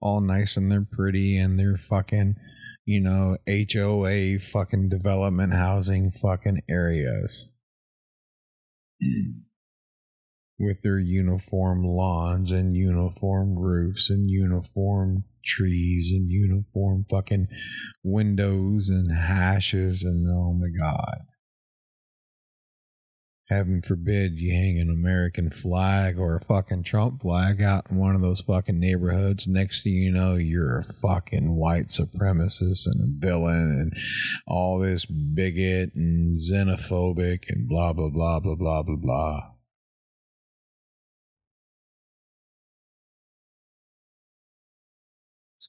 all 0.00 0.20
nice 0.20 0.56
and 0.56 0.70
they're 0.70 0.86
pretty 0.88 1.36
and 1.38 1.58
they're 1.58 1.76
fucking, 1.76 2.36
you 2.84 3.00
know, 3.00 3.38
HOA 3.48 4.38
fucking 4.38 4.90
development 4.90 5.54
housing 5.54 6.12
fucking 6.12 6.62
areas 6.68 7.46
with 10.58 10.82
their 10.82 10.98
uniform 10.98 11.84
lawns 11.84 12.50
and 12.50 12.76
uniform 12.76 13.58
roofs 13.58 14.10
and 14.10 14.28
uniform 14.28 15.24
trees 15.44 16.10
and 16.12 16.28
uniform 16.30 17.06
fucking 17.10 17.46
windows 18.02 18.88
and 18.88 19.12
hashes 19.12 20.02
and 20.02 20.26
oh 20.28 20.52
my 20.52 20.68
god. 20.68 21.18
Heaven 23.48 23.80
forbid 23.80 24.38
you 24.38 24.52
hang 24.52 24.78
an 24.78 24.90
American 24.90 25.48
flag 25.48 26.18
or 26.18 26.36
a 26.36 26.44
fucking 26.44 26.82
Trump 26.82 27.22
flag 27.22 27.62
out 27.62 27.90
in 27.90 27.96
one 27.96 28.14
of 28.14 28.20
those 28.20 28.42
fucking 28.42 28.78
neighborhoods. 28.78 29.48
Next 29.48 29.84
thing 29.84 29.94
you 29.94 30.12
know, 30.12 30.34
you're 30.34 30.80
a 30.80 30.82
fucking 30.82 31.56
white 31.56 31.86
supremacist 31.86 32.86
and 32.86 33.00
a 33.00 33.26
villain 33.26 33.70
and 33.70 33.92
all 34.46 34.78
this 34.78 35.06
bigot 35.06 35.94
and 35.94 36.38
xenophobic 36.38 37.48
and 37.48 37.66
blah, 37.66 37.94
blah, 37.94 38.10
blah, 38.10 38.38
blah, 38.38 38.54
blah, 38.54 38.82
blah, 38.82 38.96
blah. 38.96 39.40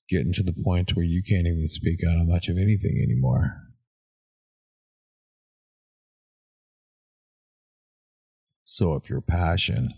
Getting 0.10 0.34
to 0.34 0.44
the 0.44 0.56
point 0.64 0.96
where 0.96 1.06
you 1.06 1.22
can't 1.22 1.48
even 1.48 1.68
speak 1.68 2.00
out 2.04 2.18
on 2.18 2.28
much 2.28 2.48
of 2.50 2.58
anything 2.58 3.00
anymore. 3.02 3.58
So 8.66 8.96
if 8.96 9.10
your 9.10 9.22
passion 9.22 9.94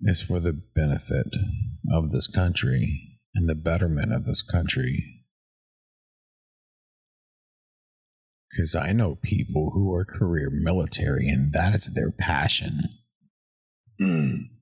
is 0.00 0.22
for 0.22 0.40
the 0.40 0.52
benefit 0.52 1.28
of 1.90 2.10
this 2.10 2.26
country 2.26 3.18
and 3.34 3.48
the 3.48 3.54
betterment 3.54 4.12
of 4.12 4.24
this 4.24 4.42
country, 4.42 5.24
because 8.50 8.74
I 8.74 8.92
know 8.92 9.16
people 9.16 9.72
who 9.74 9.92
are 9.94 10.04
career 10.04 10.50
military 10.50 11.28
and 11.28 11.52
that 11.52 11.74
is 11.74 11.92
their 11.94 12.10
passion. 12.10 12.80
Mm 14.00 14.57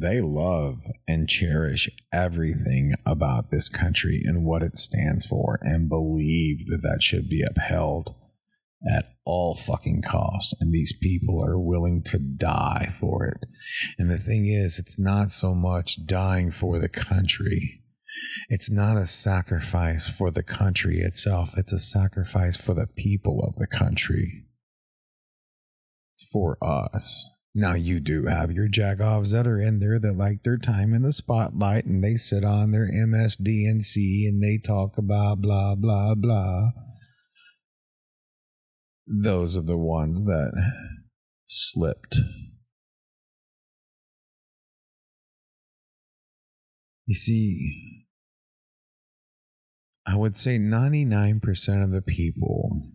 they 0.00 0.20
love 0.20 0.82
and 1.06 1.28
cherish 1.28 1.90
everything 2.12 2.94
about 3.04 3.50
this 3.50 3.68
country 3.68 4.22
and 4.24 4.44
what 4.44 4.62
it 4.62 4.76
stands 4.76 5.26
for 5.26 5.58
and 5.62 5.88
believe 5.88 6.66
that 6.66 6.82
that 6.82 7.02
should 7.02 7.28
be 7.28 7.42
upheld 7.42 8.14
at 8.90 9.14
all 9.24 9.54
fucking 9.54 10.02
costs. 10.02 10.54
And 10.60 10.72
these 10.72 10.96
people 11.00 11.44
are 11.44 11.58
willing 11.58 12.02
to 12.06 12.18
die 12.18 12.88
for 12.98 13.26
it. 13.26 13.46
And 13.98 14.10
the 14.10 14.18
thing 14.18 14.46
is 14.46 14.78
it's 14.78 14.98
not 14.98 15.30
so 15.30 15.54
much 15.54 16.06
dying 16.06 16.50
for 16.50 16.78
the 16.78 16.88
country. 16.88 17.80
It's 18.48 18.70
not 18.70 18.96
a 18.96 19.06
sacrifice 19.06 20.08
for 20.08 20.30
the 20.30 20.42
country 20.42 20.98
itself. 20.98 21.56
It's 21.56 21.72
a 21.72 21.78
sacrifice 21.78 22.56
for 22.56 22.74
the 22.74 22.86
people 22.86 23.42
of 23.42 23.56
the 23.56 23.66
country. 23.66 24.46
It's 26.14 26.28
for 26.30 26.58
us 26.62 27.31
now 27.54 27.74
you 27.74 28.00
do 28.00 28.26
have 28.26 28.50
your 28.50 28.68
jagoffs 28.68 29.32
that 29.32 29.46
are 29.46 29.60
in 29.60 29.78
there 29.78 29.98
that 29.98 30.16
like 30.16 30.42
their 30.42 30.56
time 30.56 30.94
in 30.94 31.02
the 31.02 31.12
spotlight 31.12 31.84
and 31.84 32.02
they 32.02 32.16
sit 32.16 32.44
on 32.44 32.70
their 32.70 32.90
MSDNC 32.90 34.26
and 34.26 34.42
they 34.42 34.58
talk 34.58 34.96
about 34.96 35.42
blah 35.42 35.74
blah 35.74 36.14
blah. 36.14 36.70
Those 39.06 39.56
are 39.56 39.62
the 39.62 39.76
ones 39.76 40.24
that 40.24 40.52
slipped. 41.44 42.16
You 47.04 47.14
see, 47.14 48.06
I 50.06 50.16
would 50.16 50.36
say 50.36 50.56
99% 50.56 51.84
of 51.84 51.90
the 51.90 52.00
people 52.00 52.92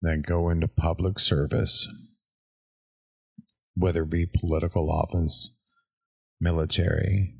that 0.00 0.22
go 0.22 0.48
into 0.48 0.68
public 0.68 1.18
service 1.18 1.88
whether 3.74 4.02
it 4.02 4.10
be 4.10 4.26
political 4.26 4.90
office, 4.90 5.54
military, 6.40 7.34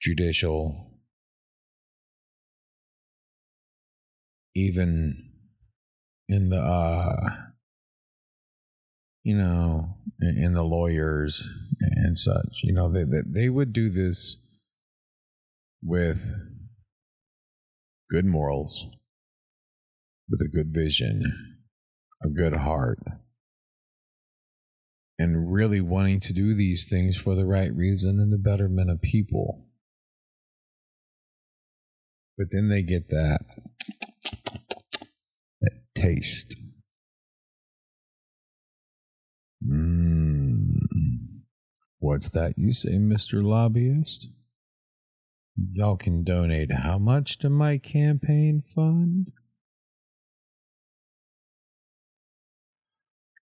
judicial, 0.00 1.00
even 4.54 5.30
in 6.28 6.48
the 6.50 6.60
uh, 6.60 7.30
you 9.22 9.36
know 9.36 9.96
in 10.20 10.54
the 10.54 10.62
lawyers 10.64 11.46
and 11.80 12.18
such. 12.18 12.60
You 12.62 12.72
know 12.72 12.90
they, 12.90 13.04
they, 13.04 13.22
they 13.26 13.48
would 13.48 13.72
do 13.72 13.88
this 13.88 14.38
with 15.82 16.32
good 18.10 18.24
morals 18.24 18.86
with 20.28 20.40
a 20.40 20.48
good 20.48 20.72
vision 20.72 21.22
a 22.22 22.28
good 22.28 22.54
heart 22.54 22.98
and 25.18 25.52
really 25.52 25.80
wanting 25.80 26.20
to 26.20 26.32
do 26.32 26.54
these 26.54 26.88
things 26.88 27.16
for 27.16 27.34
the 27.34 27.46
right 27.46 27.74
reason 27.74 28.20
and 28.20 28.32
the 28.32 28.38
betterment 28.38 28.90
of 28.90 29.00
people. 29.00 29.66
But 32.36 32.48
then 32.50 32.68
they 32.68 32.82
get 32.82 33.08
that 33.08 33.40
that 35.60 35.80
taste. 35.94 36.56
Mm. 39.66 40.80
What's 41.98 42.30
that 42.30 42.58
you 42.58 42.72
say, 42.72 42.98
Mr. 42.98 43.42
Lobbyist? 43.42 44.28
Y'all 45.72 45.96
can 45.96 46.22
donate 46.22 46.70
how 46.70 46.98
much 46.98 47.38
to 47.38 47.48
my 47.48 47.78
campaign 47.78 48.60
fund? 48.60 49.32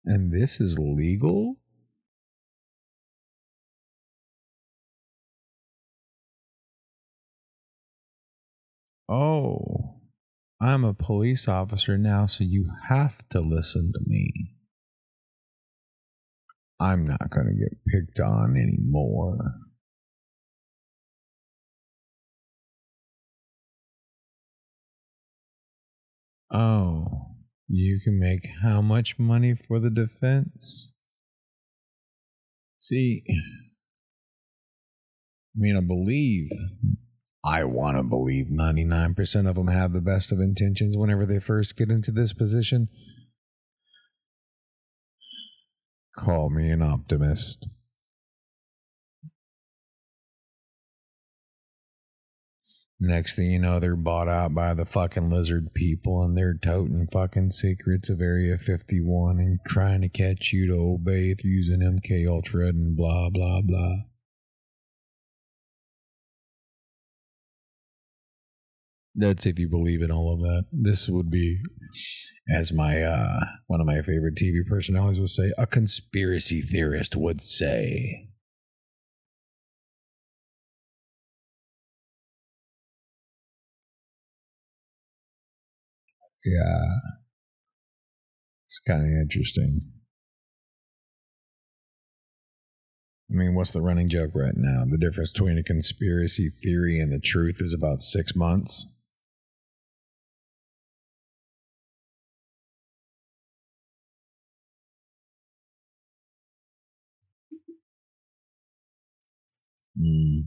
And 0.05 0.31
this 0.31 0.61
is 0.61 0.79
legal? 0.79 1.62
Oh, 9.13 10.01
I'm 10.59 10.85
a 10.85 10.95
police 10.95 11.47
officer 11.47 11.99
now, 11.99 12.25
so 12.25 12.45
you 12.45 12.71
have 12.89 13.29
to 13.29 13.41
listen 13.41 13.93
to 13.93 14.01
me. 14.07 14.55
I'm 16.81 17.07
not 17.07 17.29
going 17.29 17.47
to 17.49 17.53
get 17.53 17.79
picked 17.87 18.21
on 18.21 18.57
anymore. 18.57 19.37
Oh, 26.51 27.35
you 27.69 28.01
can 28.03 28.19
make 28.19 28.49
how 28.63 28.81
much 28.81 29.19
money 29.19 29.55
for 29.55 29.79
the 29.79 29.91
defense? 29.91 30.95
See, 32.79 33.25
I 33.29 33.35
mean, 35.55 35.77
I 35.77 35.81
believe, 35.81 36.49
I 37.45 37.65
want 37.65 37.97
to 37.97 38.05
believe 38.05 38.47
99% 38.47 39.49
of 39.49 39.57
them 39.57 39.67
have 39.67 39.93
the 39.93 40.01
best 40.01 40.31
of 40.31 40.39
intentions 40.39 40.97
whenever 40.97 41.27
they 41.27 41.41
first 41.41 41.77
get 41.77 41.91
into 41.91 42.13
this 42.13 42.33
position. 42.33 42.89
Call 46.15 46.51
me 46.51 46.71
an 46.71 46.83
optimist. 46.83 47.69
Next 53.05 53.35
thing 53.35 53.51
you 53.51 53.59
know, 53.59 53.81
they're 53.81 53.97
bought 53.97 54.29
out 54.29 54.55
by 54.55 54.75
the 54.75 54.85
fucking 54.85 55.29
lizard 55.29 55.75
people 55.75 56.23
and 56.23 56.39
they're 56.39 56.55
toting 56.55 57.09
fucking 57.11 57.51
secrets 57.51 58.09
of 58.09 58.21
Area 58.21 58.57
51 58.57 59.41
and 59.41 59.59
trying 59.67 60.03
to 60.03 60.09
catch 60.09 60.53
you 60.53 60.69
to 60.69 60.75
obey 60.75 61.35
through 61.35 61.51
using 61.51 61.81
MK 61.81 62.29
Ultra 62.31 62.69
and 62.69 62.97
blah, 62.97 63.29
blah, 63.31 63.61
blah. 63.61 63.97
That's 69.15 69.45
if 69.47 69.59
you 69.59 69.69
believe 69.69 70.01
in 70.03 70.11
all 70.11 70.33
of 70.33 70.41
that. 70.41 70.65
This 70.73 71.09
would 71.09 71.31
be, 71.31 71.59
as 72.51 72.73
my 72.73 73.03
uh, 73.03 73.41
one 73.67 73.81
of 73.81 73.87
my 73.87 74.01
favorite 74.01 74.37
TV 74.37 74.67
personalities 74.67 75.21
would 75.21 75.31
say, 75.31 75.53
a 75.59 75.67
conspiracy 75.67 76.61
theorist 76.61 77.15
would 77.17 77.43
say. 77.43 78.29
Yeah. 86.45 86.85
It's 88.69 88.81
kind 88.87 89.03
of 89.03 89.09
interesting. 89.09 89.83
I 93.31 93.35
mean, 93.35 93.55
what's 93.55 93.71
the 93.71 93.81
running 93.83 94.09
joke 94.09 94.33
right 94.35 94.57
now? 94.57 94.85
The 94.89 94.99
difference 94.99 95.33
between 95.33 95.59
a 95.59 95.63
conspiracy 95.63 96.49
theory 96.49 97.01
and 97.01 97.13
the 97.13 97.21
truth 97.21 97.59
is 97.61 97.73
about 97.75 98.01
six 98.01 98.35
months. 98.35 98.87
Mm. 110.03 110.45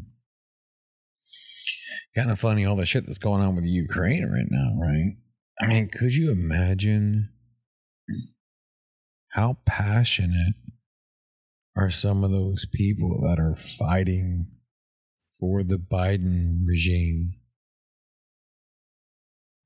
Kind 2.15 2.31
of 2.31 2.39
funny, 2.39 2.65
all 2.65 2.75
the 2.75 2.85
shit 2.85 3.05
that's 3.05 3.17
going 3.17 3.41
on 3.41 3.55
with 3.55 3.65
Ukraine 3.65 4.23
right 4.23 4.47
now, 4.49 4.75
right? 4.79 5.17
I 5.61 5.67
mean, 5.67 5.87
could 5.87 6.13
you 6.13 6.31
imagine 6.31 7.29
how 9.29 9.57
passionate 9.65 10.55
are 11.75 11.89
some 11.89 12.23
of 12.23 12.31
those 12.31 12.65
people 12.73 13.21
that 13.27 13.39
are 13.39 13.55
fighting 13.55 14.47
for 15.39 15.63
the 15.63 15.77
Biden 15.77 16.61
regime? 16.65 17.33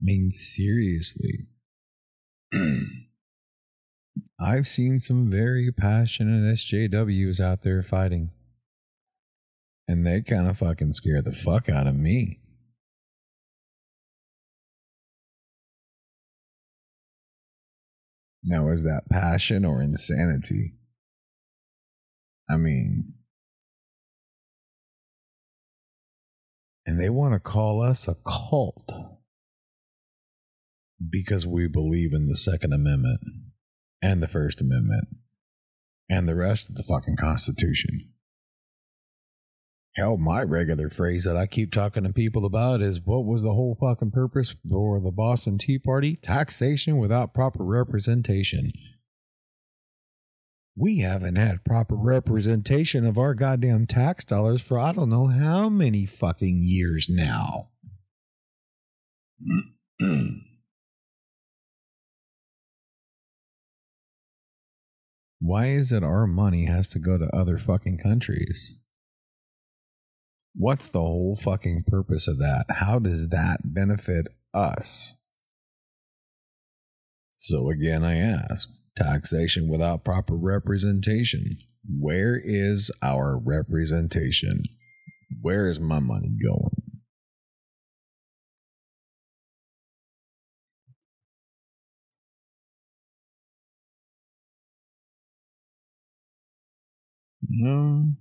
I 0.01 0.05
mean, 0.05 0.31
seriously. 0.31 1.47
I've 4.39 4.67
seen 4.67 4.99
some 4.99 5.29
very 5.29 5.71
passionate 5.71 6.55
SJWs 6.55 7.39
out 7.39 7.61
there 7.61 7.83
fighting. 7.83 8.31
And 9.89 10.05
they 10.05 10.21
kind 10.21 10.47
of 10.47 10.59
fucking 10.59 10.93
scare 10.93 11.19
the 11.19 11.31
fuck 11.31 11.67
out 11.67 11.87
of 11.87 11.95
me. 11.95 12.41
Now, 18.43 18.69
is 18.69 18.83
that 18.83 19.09
passion 19.09 19.65
or 19.65 19.81
insanity? 19.81 20.75
I 22.47 22.57
mean, 22.57 23.15
and 26.85 27.01
they 27.01 27.09
want 27.09 27.33
to 27.33 27.39
call 27.39 27.81
us 27.81 28.07
a 28.07 28.13
cult 28.13 28.91
because 31.09 31.47
we 31.47 31.67
believe 31.67 32.13
in 32.13 32.27
the 32.27 32.35
Second 32.35 32.73
Amendment 32.73 33.17
and 34.03 34.21
the 34.21 34.27
First 34.27 34.61
Amendment 34.61 35.07
and 36.07 36.27
the 36.27 36.35
rest 36.35 36.69
of 36.69 36.75
the 36.75 36.83
fucking 36.83 37.15
Constitution. 37.15 38.11
Hell, 39.99 40.17
my 40.17 40.41
regular 40.43 40.89
phrase 40.89 41.25
that 41.25 41.35
I 41.35 41.45
keep 41.45 41.73
talking 41.73 42.05
to 42.05 42.13
people 42.13 42.45
about 42.45 42.79
is 42.79 43.01
what 43.01 43.25
was 43.25 43.43
the 43.43 43.53
whole 43.53 43.75
fucking 43.81 44.11
purpose 44.11 44.55
for 44.69 45.01
the 45.01 45.11
Boston 45.11 45.57
Tea 45.57 45.77
Party? 45.77 46.15
Taxation 46.15 46.97
without 46.97 47.33
proper 47.33 47.65
representation. 47.65 48.71
We 50.77 50.99
haven't 50.99 51.35
had 51.35 51.65
proper 51.65 51.97
representation 51.97 53.05
of 53.05 53.17
our 53.17 53.33
goddamn 53.33 53.87
tax 53.87 54.23
dollars 54.23 54.61
for 54.61 54.79
I 54.79 54.93
don't 54.93 55.09
know 55.09 55.27
how 55.27 55.67
many 55.67 56.05
fucking 56.05 56.61
years 56.63 57.09
now. 57.09 57.67
Why 65.41 65.67
is 65.67 65.91
it 65.91 66.05
our 66.05 66.25
money 66.25 66.67
has 66.67 66.89
to 66.91 66.99
go 66.99 67.17
to 67.17 67.35
other 67.35 67.57
fucking 67.57 67.97
countries? 67.97 68.79
What's 70.59 70.89
the 70.89 70.99
whole 70.99 71.37
fucking 71.37 71.85
purpose 71.87 72.27
of 72.27 72.37
that? 72.39 72.65
How 72.69 72.99
does 72.99 73.29
that 73.29 73.59
benefit 73.63 74.27
us? 74.53 75.15
So 77.37 77.69
again, 77.69 78.03
I 78.03 78.17
ask 78.17 78.67
taxation 78.97 79.69
without 79.69 80.03
proper 80.03 80.35
representation. 80.35 81.59
Where 81.89 82.37
is 82.43 82.91
our 83.01 83.39
representation? 83.39 84.63
Where 85.41 85.69
is 85.69 85.79
my 85.79 85.99
money 85.99 86.27
going? 86.27 86.81
No. 97.47 98.11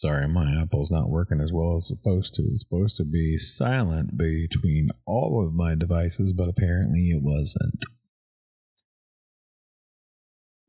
Sorry, 0.00 0.28
my 0.28 0.62
Apple's 0.62 0.92
not 0.92 1.10
working 1.10 1.40
as 1.40 1.52
well 1.52 1.74
as 1.74 1.82
it's 1.82 1.88
supposed 1.88 2.32
to. 2.34 2.42
It's 2.42 2.60
supposed 2.60 2.96
to 2.98 3.04
be 3.04 3.36
silent 3.36 4.16
between 4.16 4.90
all 5.04 5.44
of 5.44 5.54
my 5.54 5.74
devices, 5.74 6.32
but 6.32 6.48
apparently 6.48 7.08
it 7.10 7.20
wasn't. 7.20 7.84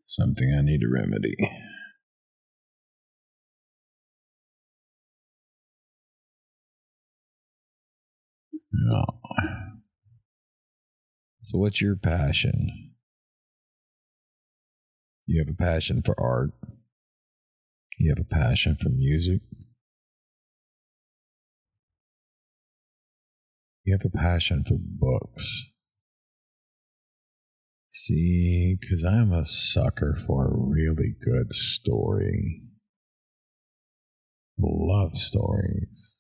Something 0.07 0.51
I 0.51 0.61
need 0.61 0.81
to 0.81 0.87
remedy. 0.89 1.35
So, 11.41 11.59
what's 11.59 11.79
your 11.79 11.95
passion? 11.95 12.93
You 15.27 15.39
have 15.39 15.53
a 15.53 15.55
passion 15.55 16.01
for 16.01 16.19
art. 16.19 16.49
You 17.99 18.15
have 18.15 18.25
a 18.25 18.35
passion 18.35 18.77
for 18.77 18.88
music. 18.88 19.41
You 23.83 23.93
have 23.93 24.05
a 24.05 24.17
passion 24.17 24.63
for 24.65 24.77
books. 24.79 25.71
See, 27.89 28.77
because 28.79 29.03
I'm 29.03 29.33
a 29.33 29.43
sucker 29.43 30.15
for 30.15 30.47
a 30.47 30.57
really 30.57 31.13
good 31.19 31.51
story. 31.51 32.62
Love 34.57 35.17
stories. 35.17 36.19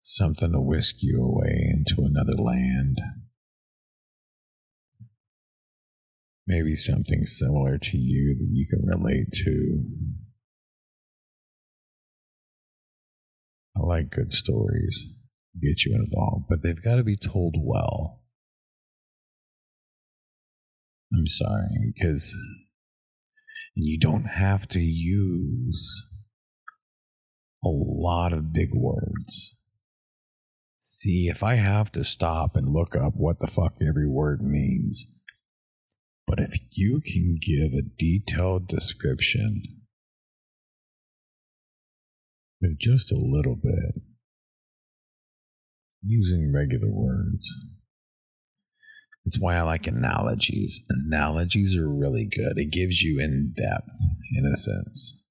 Something 0.00 0.52
to 0.52 0.60
whisk 0.60 0.96
you 1.00 1.20
away 1.20 1.72
into 1.74 2.02
another 2.02 2.34
land. 2.40 3.00
Maybe 6.46 6.76
something 6.76 7.24
similar 7.24 7.76
to 7.76 7.96
you 7.96 8.36
that 8.38 8.48
you 8.48 8.66
can 8.68 8.86
relate 8.86 9.32
to. 9.32 9.84
I 13.76 13.84
like 13.84 14.10
good 14.10 14.30
stories, 14.30 15.08
get 15.60 15.84
you 15.84 15.94
involved, 15.94 16.46
but 16.48 16.62
they've 16.62 16.82
got 16.82 16.96
to 16.96 17.04
be 17.04 17.16
told 17.16 17.56
well. 17.58 18.22
I'm 21.12 21.26
sorry, 21.26 21.92
because 21.94 22.34
you 23.74 23.98
don't 23.98 24.26
have 24.26 24.68
to 24.68 24.80
use 24.80 26.06
a 27.64 27.68
lot 27.68 28.32
of 28.32 28.52
big 28.52 28.70
words. 28.72 29.56
See, 30.78 31.26
if 31.28 31.42
I 31.42 31.56
have 31.56 31.90
to 31.92 32.04
stop 32.04 32.56
and 32.56 32.68
look 32.68 32.94
up 32.94 33.14
what 33.16 33.40
the 33.40 33.46
fuck 33.48 33.78
every 33.80 34.08
word 34.08 34.42
means, 34.42 35.06
but 36.26 36.40
if 36.40 36.58
you 36.72 37.00
can 37.00 37.38
give 37.40 37.72
a 37.72 37.82
detailed 37.98 38.68
description 38.68 39.62
with 42.60 42.78
just 42.78 43.12
a 43.12 43.18
little 43.18 43.56
bit, 43.56 44.02
using 46.02 46.52
regular 46.52 46.90
words, 46.90 47.48
that's 49.24 49.40
why 49.40 49.56
I 49.56 49.62
like 49.62 49.86
analogies. 49.86 50.80
Analogies 50.88 51.76
are 51.76 51.88
really 51.88 52.24
good. 52.24 52.58
It 52.58 52.70
gives 52.70 53.02
you 53.02 53.20
in 53.20 53.54
depth, 53.56 53.90
in 54.34 54.46
a 54.46 54.56
sense. 54.56 55.24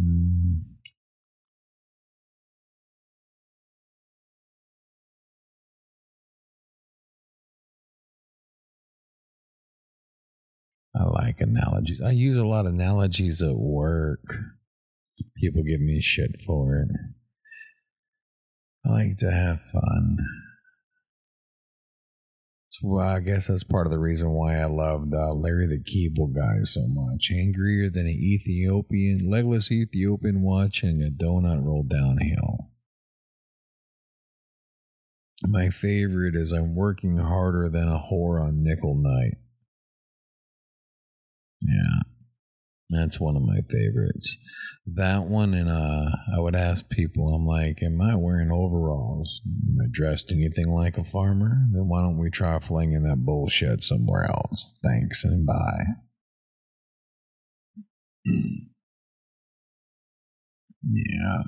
Mm. 0.00 0.37
I 10.98 11.04
like 11.04 11.40
analogies. 11.40 12.00
I 12.00 12.10
use 12.10 12.36
a 12.36 12.46
lot 12.46 12.66
of 12.66 12.72
analogies 12.72 13.40
at 13.40 13.54
work. 13.54 14.34
People 15.36 15.62
give 15.62 15.80
me 15.80 16.00
shit 16.00 16.40
for 16.44 16.74
it. 16.76 16.88
I 18.84 18.90
like 18.90 19.16
to 19.18 19.30
have 19.30 19.60
fun. 19.60 20.18
So 22.70 22.98
I 22.98 23.20
guess 23.20 23.46
that's 23.46 23.64
part 23.64 23.86
of 23.86 23.92
the 23.92 23.98
reason 23.98 24.30
why 24.30 24.56
I 24.56 24.66
loved 24.66 25.14
uh, 25.14 25.32
Larry 25.32 25.66
the 25.66 25.82
Cable 25.82 26.28
Guy 26.28 26.62
so 26.62 26.82
much. 26.86 27.30
Angrier 27.32 27.90
than 27.90 28.06
an 28.06 28.12
Ethiopian, 28.12 29.28
legless 29.28 29.70
Ethiopian 29.70 30.42
watching 30.42 31.02
a 31.02 31.10
donut 31.10 31.64
roll 31.64 31.82
downhill. 31.82 32.70
My 35.46 35.70
favorite 35.70 36.34
is 36.34 36.52
I'm 36.52 36.74
working 36.74 37.18
harder 37.18 37.68
than 37.68 37.88
a 37.88 38.02
whore 38.10 38.44
on 38.44 38.64
nickel 38.64 38.96
night. 38.96 39.38
Yeah. 41.68 42.00
That's 42.90 43.20
one 43.20 43.36
of 43.36 43.42
my 43.42 43.60
favorites. 43.68 44.38
That 44.86 45.24
one, 45.24 45.52
and 45.52 45.68
uh, 45.68 46.16
I 46.34 46.40
would 46.40 46.54
ask 46.54 46.88
people, 46.88 47.34
I'm 47.34 47.44
like, 47.46 47.82
am 47.82 48.00
I 48.00 48.14
wearing 48.14 48.50
overalls? 48.50 49.42
Am 49.44 49.76
I 49.84 49.88
dressed 49.90 50.32
anything 50.32 50.70
like 50.70 50.96
a 50.96 51.04
farmer? 51.04 51.66
Then 51.70 51.88
why 51.88 52.00
don't 52.00 52.16
we 52.16 52.30
try 52.30 52.58
flinging 52.58 53.02
that 53.02 53.26
bullshit 53.26 53.82
somewhere 53.82 54.24
else? 54.24 54.74
Thanks 54.82 55.22
and 55.22 55.46
bye. 55.46 55.84
yeah. 60.82 61.42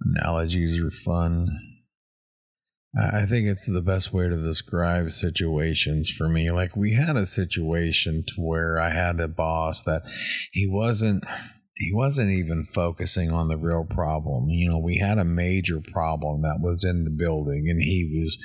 Analogies 0.00 0.82
are 0.82 0.90
fun. 0.90 1.69
I 2.96 3.24
think 3.24 3.46
it's 3.46 3.72
the 3.72 3.82
best 3.82 4.12
way 4.12 4.28
to 4.28 4.36
describe 4.36 5.12
situations 5.12 6.10
for 6.10 6.28
me. 6.28 6.50
Like 6.50 6.76
we 6.76 6.94
had 6.94 7.16
a 7.16 7.24
situation 7.24 8.24
to 8.26 8.34
where 8.40 8.80
I 8.80 8.90
had 8.90 9.20
a 9.20 9.28
boss 9.28 9.84
that 9.84 10.02
he 10.52 10.66
wasn't 10.68 11.24
he 11.80 11.92
wasn't 11.94 12.30
even 12.30 12.62
focusing 12.62 13.32
on 13.32 13.48
the 13.48 13.56
real 13.56 13.86
problem. 13.88 14.50
You 14.50 14.68
know, 14.68 14.78
we 14.78 14.98
had 14.98 15.16
a 15.16 15.24
major 15.24 15.80
problem 15.80 16.42
that 16.42 16.58
was 16.60 16.84
in 16.84 17.04
the 17.04 17.10
building 17.10 17.68
and 17.70 17.80
he 17.80 18.20
was 18.20 18.36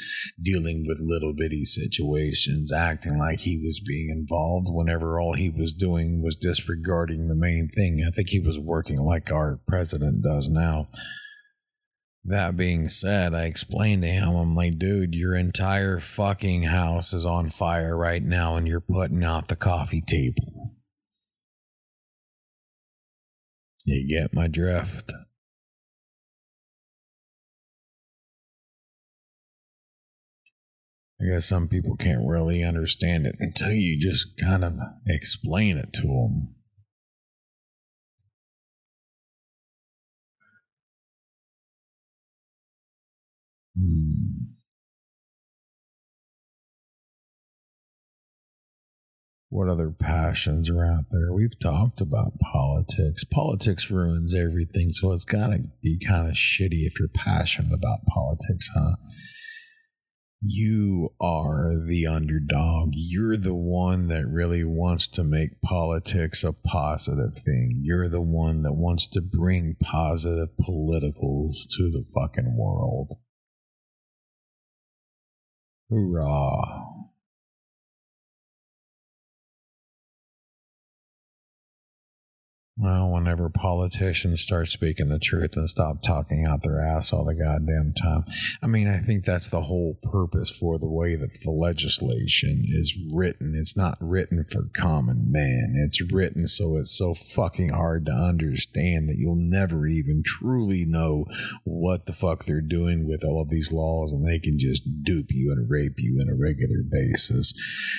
dealing 0.41 0.85
with 0.87 1.01
little 1.01 1.33
bitty 1.33 1.65
situations, 1.65 2.71
acting 2.71 3.17
like 3.17 3.39
he 3.39 3.57
was 3.57 3.81
being 3.85 4.09
involved 4.09 4.67
whenever 4.69 5.19
all 5.19 5.33
he 5.33 5.49
was 5.49 5.73
doing 5.73 6.21
was 6.23 6.37
disregarding 6.37 7.27
the 7.27 7.35
main 7.35 7.67
thing. 7.67 8.05
I 8.07 8.11
think 8.11 8.29
he 8.29 8.39
was 8.39 8.57
working 8.57 9.01
like 9.01 9.29
our 9.31 9.59
president 9.67 10.23
does 10.23 10.47
now. 10.49 10.87
That 12.27 12.57
being 12.57 12.89
said, 12.89 13.35
I 13.35 13.43
explained 13.43 14.01
to 14.01 14.09
him, 14.09 14.35
I'm 14.35 14.55
like, 14.55 14.79
dude, 14.79 15.13
your 15.13 15.35
entire 15.35 15.99
fucking 15.99 16.63
house 16.63 17.13
is 17.13 17.23
on 17.23 17.51
fire 17.51 17.95
right 17.95 18.23
now 18.23 18.55
and 18.55 18.67
you're 18.67 18.81
putting 18.81 19.23
out 19.23 19.47
the 19.47 19.55
coffee 19.55 20.01
table. 20.01 20.71
You 23.85 24.07
get 24.07 24.33
my 24.33 24.47
drift. 24.47 25.13
I 31.21 31.25
guess 31.25 31.45
some 31.45 31.67
people 31.67 31.95
can't 31.95 32.27
really 32.27 32.63
understand 32.63 33.27
it 33.27 33.35
until 33.39 33.71
you 33.71 33.99
just 33.99 34.35
kind 34.37 34.65
of 34.65 34.73
explain 35.05 35.77
it 35.77 35.93
to 35.93 36.01
them. 36.01 36.54
Hmm. 43.77 44.55
What 49.49 49.69
other 49.69 49.91
passions 49.91 50.69
are 50.69 50.83
out 50.83 51.05
there? 51.11 51.31
We've 51.31 51.57
talked 51.57 52.01
about 52.01 52.39
politics. 52.39 53.23
Politics 53.23 53.89
ruins 53.89 54.33
everything, 54.33 54.89
so 54.89 55.13
it's 55.13 55.23
got 55.23 55.47
to 55.47 55.63
be 55.81 55.97
kind 55.97 56.27
of 56.27 56.33
shitty 56.33 56.85
if 56.85 56.99
you're 56.99 57.07
passionate 57.07 57.73
about 57.73 58.05
politics, 58.05 58.69
huh? 58.75 58.95
You 60.41 61.13
are 61.21 61.69
the 61.87 62.05
underdog. 62.05 62.89
You're 62.93 63.37
the 63.37 63.55
one 63.55 64.09
that 64.09 64.27
really 64.27 64.63
wants 64.63 65.07
to 65.09 65.23
make 65.23 65.61
politics 65.61 66.43
a 66.43 66.51
positive 66.51 67.33
thing. 67.33 67.79
You're 67.81 68.09
the 68.09 68.21
one 68.21 68.61
that 68.63 68.73
wants 68.73 69.07
to 69.09 69.21
bring 69.21 69.77
positive 69.81 70.57
politicals 70.57 71.65
to 71.77 71.89
the 71.89 72.03
fucking 72.13 72.57
world. 72.57 73.17
Hoorah. 75.89 76.94
Well, 82.77 83.09
whenever 83.09 83.49
politicians 83.49 84.41
start 84.41 84.67
speaking 84.67 85.07
the 85.07 85.17
truth 85.17 85.55
and 85.55 85.69
stop 85.69 86.01
talking 86.01 86.45
out 86.45 86.61
their 86.61 86.81
ass 86.81 87.13
all 87.13 87.23
the 87.23 87.33
goddamn 87.33 87.93
time. 87.93 88.25
I 88.61 88.67
mean, 88.67 88.89
I 88.89 88.97
think 88.97 89.23
that's 89.23 89.49
the 89.49 89.61
whole 89.61 89.97
purpose 90.03 90.51
for 90.51 90.77
the 90.77 90.89
way 90.89 91.15
that 91.15 91.39
the 91.45 91.51
legislation 91.51 92.63
is 92.67 92.93
written. 93.13 93.55
It's 93.55 93.77
not 93.77 93.97
written 94.01 94.43
for 94.43 94.63
common 94.73 95.31
man. 95.31 95.75
It's 95.77 96.01
written 96.11 96.47
so 96.47 96.75
it's 96.75 96.91
so 96.91 97.13
fucking 97.13 97.69
hard 97.69 98.07
to 98.07 98.11
understand 98.11 99.07
that 99.07 99.19
you'll 99.19 99.37
never 99.37 99.87
even 99.87 100.21
truly 100.25 100.83
know 100.85 101.27
what 101.63 102.07
the 102.07 102.13
fuck 102.13 102.43
they're 102.43 102.59
doing 102.59 103.07
with 103.07 103.23
all 103.23 103.41
of 103.41 103.49
these 103.49 103.71
laws 103.71 104.11
and 104.11 104.25
they 104.25 104.37
can 104.37 104.59
just 104.59 104.83
dupe 105.01 105.31
you 105.31 105.49
and 105.49 105.69
rape 105.69 105.95
you 105.99 106.19
on 106.19 106.27
a 106.27 106.35
regular 106.35 106.83
basis. 106.83 107.53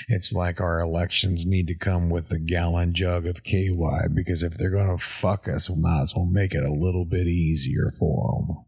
It's 0.07 0.35
like 0.35 0.61
our 0.61 0.81
elections 0.81 1.47
need 1.47 1.67
to 1.69 1.75
come 1.75 2.11
with 2.11 2.31
a 2.31 2.39
gallon 2.39 2.93
jug 2.93 3.27
of 3.27 3.43
KY 3.43 4.09
because 4.13 4.43
if 4.43 4.53
they're 4.59 4.66
they're 4.67 4.85
going 4.85 4.99
to 4.99 5.03
fuck 5.03 5.47
us, 5.49 5.71
we 5.71 5.81
might 5.81 6.01
as 6.01 6.15
well 6.17 6.27
make 6.27 6.53
it 6.53 6.65
a 6.65 6.73
little 6.73 7.05
bit 7.05 7.27
easier 7.29 7.93
for 7.99 8.45
them. 8.49 8.65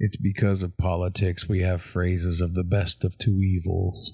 It's 0.00 0.16
because 0.16 0.62
of 0.62 0.76
politics 0.76 1.48
we 1.48 1.60
have 1.60 1.82
phrases 1.82 2.40
of 2.40 2.54
the 2.54 2.64
best 2.64 3.04
of 3.04 3.18
two 3.18 3.40
evils. 3.40 4.12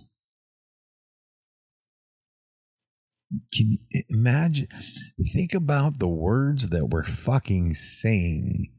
can 3.53 3.73
you 3.73 4.03
imagine? 4.09 4.69
Think 5.33 5.55
about 5.55 5.99
the 5.99 6.09
words 6.09 6.71
that 6.71 6.91
we're 6.91 7.05
fucking 7.05 7.75
saying. 7.75 8.74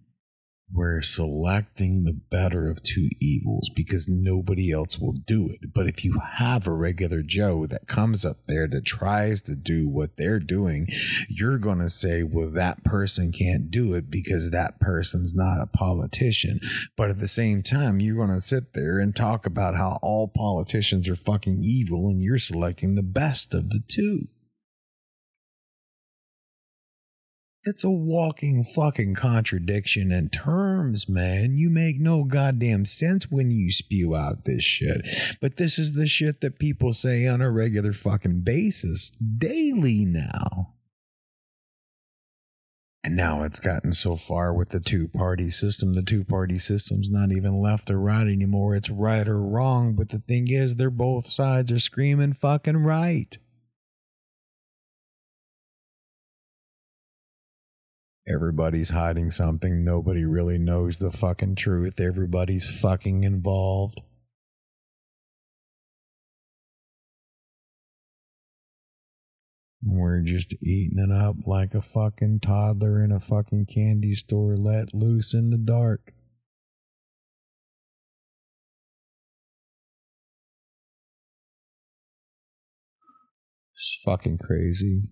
We're 0.71 1.01
selecting 1.04 2.04
the 2.04 2.13
better 2.13 2.69
of 2.69 2.82
two 2.82 3.10
evils 3.21 3.69
because 3.69 4.10
nobody 4.10 4.71
else 4.71 4.97
will 4.97 5.13
do 5.13 5.49
it. 5.49 5.73
But 5.73 5.88
if 5.88 6.04
you 6.04 6.19
have 6.38 6.65
a 6.65 6.73
regular 6.73 7.21
Joe 7.21 7.67
that 7.67 7.88
comes 7.88 8.25
up 8.25 8.47
there 8.47 8.67
that 8.67 8.86
tries 8.86 9.41
to 9.43 9.56
do 9.56 9.88
what 9.88 10.17
they're 10.17 10.39
doing, 10.39 10.88
you're 11.30 11.60
going 11.60 11.80
to 11.80 11.89
say, 11.89 12.23
well, 12.23 12.49
that 12.49 12.84
person 12.84 13.32
can't 13.32 13.69
do 13.69 13.93
it 13.93 14.10
because 14.10 14.51
that 14.51 14.80
person's 14.80 15.36
not 15.36 15.62
a 15.62 15.67
politician. 15.67 16.60
But 16.97 17.12
at 17.12 17.19
the 17.19 17.28
same 17.28 17.62
time, 17.62 17.99
you're 17.99 18.15
going 18.15 18.36
to 18.36 18.41
sit 18.41 18.73
there 18.73 18.99
and 18.99 19.15
talk 19.15 19.45
about 19.45 19.75
how 19.75 19.99
all 20.01 20.28
politicians 20.28 21.08
are 21.08 21.15
fucking 21.15 21.60
evil 21.63 22.08
and 22.08 22.23
you're 22.23 22.39
selecting 22.39 22.95
the 22.95 23.04
best 23.04 23.54
of 23.54 23.69
the 23.69 23.82
two. 23.88 24.30
It's 27.67 27.84
a 27.84 27.89
walking 27.89 28.63
fucking 28.63 29.15
contradiction 29.15 30.12
in 30.12 30.30
terms, 30.30 31.10
man. 31.10 31.58
You 31.58 31.71
make 31.71 31.99
no 31.99 32.23
goddamn 32.23 32.86
sense 32.86 33.32
when 33.32 33.49
you 33.49 33.71
spew 33.71 34.15
out 34.15 34.45
this 34.45 34.63
shit. 34.63 35.08
But 35.41 35.58
this 35.58 35.80
is 35.80 35.93
the 35.93 36.06
shit 36.06 36.41
that 36.41 36.60
people 36.60 36.93
say 36.93 37.25
on 37.25 37.41
a 37.41 37.49
regular 37.49 37.91
fucking 37.91 38.41
basis 38.41 39.10
daily 39.10 40.06
now. 40.06 40.75
And 43.04 43.15
now 43.15 43.41
it's 43.41 43.60
gotten 43.60 43.93
so 43.93 44.15
far 44.15 44.54
with 44.54 44.69
the 44.69 44.80
two 44.80 45.08
party 45.08 45.49
system. 45.49 45.93
The 45.93 46.04
two 46.04 46.23
party 46.23 46.60
system's 46.60 47.10
not 47.10 47.32
even 47.32 47.56
left 47.56 47.89
or 47.89 47.99
right 47.99 48.28
anymore. 48.28 48.75
It's 48.75 48.91
right 48.91 49.28
or 49.28 49.41
wrong. 49.41 49.95
But 49.95 50.10
the 50.10 50.19
thing 50.19 50.51
is, 50.51 50.75
they're 50.75 50.91
both 50.91 51.25
sides 51.25 51.71
are 51.71 51.80
screaming 51.80 52.34
fucking 52.34 52.78
right. 52.78 53.38
Everybody's 58.28 58.90
hiding 58.90 59.30
something. 59.30 59.86
Nobody 59.86 60.26
really 60.26 60.58
knows 60.58 60.98
the 60.98 61.12
fucking 61.12 61.56
truth. 61.56 62.00
Everybody's 62.00 62.80
fucking 62.82 63.24
involved. 63.24 64.02
We're 69.84 70.22
just 70.22 70.56
eating 70.64 70.98
it 70.98 71.12
up 71.12 71.36
like 71.46 71.76
a 71.76 71.82
fucking 71.84 72.40
toddler 72.40 73.04
in 73.04 73.12
a 73.12 73.20
fucking 73.20 73.68
candy 73.68 74.16
store 74.16 74.58
let 74.58 74.96
loose 74.96 75.36
in 75.36 75.52
the 75.52 75.60
dark. 75.60 76.12
It's 83.76 84.02
fucking 84.04 84.40
crazy. 84.40 85.10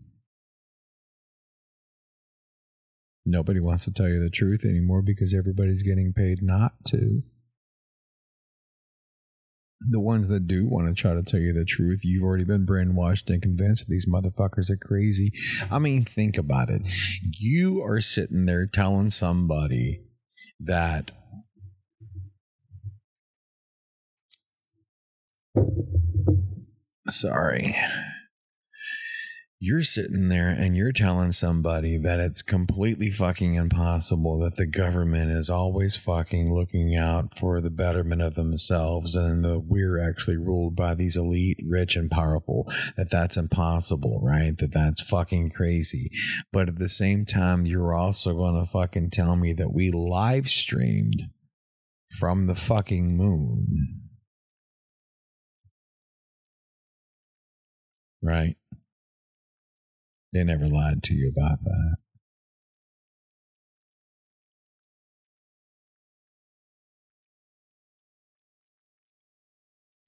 Nobody 3.26 3.60
wants 3.60 3.86
to 3.86 3.92
tell 3.92 4.10
you 4.10 4.20
the 4.20 4.30
truth 4.30 4.66
anymore 4.66 5.02
because 5.02 5.34
everybody's 5.34 5.82
getting 5.82 6.14
paid 6.14 6.42
not 6.42 6.74
to. 6.88 7.24
The 9.90 10.00
ones 10.00 10.28
that 10.30 10.48
do 10.48 10.68
want 10.68 10.88
to 10.88 10.94
try 10.94 11.14
to 11.14 11.24
tell 11.24 11.40
you 11.40 11.54
the 11.54 11.66
truth, 11.66 12.02
you've 12.04 12.24
already 12.24 12.46
been 12.46 12.66
brainwashed 12.66 13.30
and 13.30 13.42
convinced 13.42 13.88
these 13.88 14.06
motherfuckers 14.06 14.70
are 14.70 14.78
crazy. 14.78 15.32
I 15.70 15.80
mean, 15.80 16.06
think 16.06 16.38
about 16.38 16.70
it. 16.70 16.84
You 17.22 17.82
are 17.84 18.00
sitting 18.02 18.46
there 18.46 18.66
telling 18.66 19.10
somebody 19.10 20.02
that 20.60 21.12
sorry 27.10 27.76
you're 29.66 29.82
sitting 29.82 30.28
there 30.28 30.50
and 30.50 30.76
you're 30.76 30.92
telling 30.92 31.32
somebody 31.32 31.98
that 31.98 32.20
it's 32.20 32.42
completely 32.42 33.10
fucking 33.10 33.56
impossible 33.56 34.38
that 34.38 34.58
the 34.58 34.66
government 34.66 35.32
is 35.32 35.50
always 35.50 35.96
fucking 35.96 36.54
looking 36.54 36.98
out 36.98 37.38
for 37.38 37.62
the 37.62 37.70
betterment 37.70 38.22
of 38.22 38.36
themselves 38.36 39.16
and 39.16 39.46
that 39.46 39.62
we're 39.66 39.98
actually 39.98 40.36
ruled 40.36 40.76
by 40.76 40.94
these 40.94 41.16
elite 41.16 41.58
rich 41.66 41.96
and 41.96 42.12
powerful 42.12 42.70
that 42.98 43.10
that's 43.10 43.38
impossible 43.38 44.20
right? 44.22 44.58
That 44.58 44.74
that's 44.74 45.02
fucking 45.02 45.52
crazy. 45.52 46.10
But 46.52 46.68
at 46.68 46.76
the 46.76 46.90
same 46.90 47.24
time 47.24 47.66
you're 47.66 47.96
also 47.96 48.34
going 48.34 48.62
to 48.62 48.70
fucking 48.70 49.12
tell 49.12 49.38
me 49.38 49.54
that 49.54 49.74
we 49.74 49.92
live 49.92 50.50
streamed 50.50 51.24
from 52.10 52.48
the 52.48 52.56
fucking 52.56 53.16
moon. 53.16 54.02
Right 58.22 58.58
they 60.34 60.44
never 60.44 60.68
lied 60.68 61.04
to 61.04 61.14
you 61.14 61.30
about 61.30 61.64
that. 61.64 61.96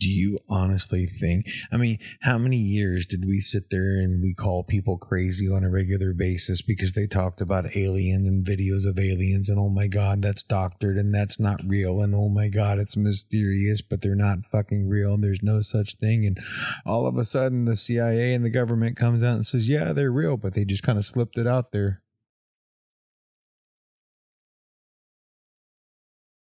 Do 0.06 0.12
you 0.12 0.38
honestly 0.48 1.08
think? 1.08 1.48
I 1.72 1.78
mean, 1.78 1.98
how 2.22 2.38
many 2.38 2.58
years 2.58 3.08
did 3.08 3.26
we 3.26 3.40
sit 3.40 3.72
there 3.72 3.98
and 4.00 4.22
we 4.22 4.36
call 4.36 4.64
people 4.64 5.00
crazy 5.00 5.52
on 5.52 5.64
a 5.64 5.72
regular 5.72 6.14
basis 6.14 6.62
because 6.62 6.94
they 6.94 7.08
talked 7.08 7.42
about 7.42 7.76
aliens 7.76 8.28
and 8.28 8.46
videos 8.46 8.88
of 8.88 9.00
aliens 9.00 9.50
and 9.50 9.58
oh 9.58 9.68
my 9.68 9.88
god, 9.88 10.22
that's 10.22 10.44
doctored 10.44 10.98
and 10.98 11.12
that's 11.12 11.40
not 11.40 11.60
real 11.66 12.02
and 12.02 12.14
oh 12.14 12.30
my 12.30 12.50
god, 12.50 12.78
it's 12.78 12.96
mysterious, 12.96 13.82
but 13.82 14.04
they're 14.04 14.14
not 14.14 14.46
fucking 14.46 14.88
real 14.88 15.16
and 15.16 15.24
there's 15.24 15.42
no 15.42 15.60
such 15.62 15.96
thing. 15.96 16.24
And 16.24 16.38
all 16.86 17.08
of 17.08 17.18
a 17.18 17.26
sudden, 17.26 17.66
the 17.66 17.76
CIA 17.76 18.36
and 18.36 18.46
the 18.46 18.52
government 18.52 18.98
comes 18.98 19.24
out 19.24 19.34
and 19.34 19.46
says, 19.46 19.68
yeah, 19.68 19.92
they're 19.92 20.12
real, 20.12 20.38
but 20.38 20.54
they 20.54 20.66
just 20.66 20.84
kind 20.84 21.00
of 21.00 21.06
slipped 21.06 21.40
it 21.40 21.48
out 21.48 21.72
there. 21.72 22.04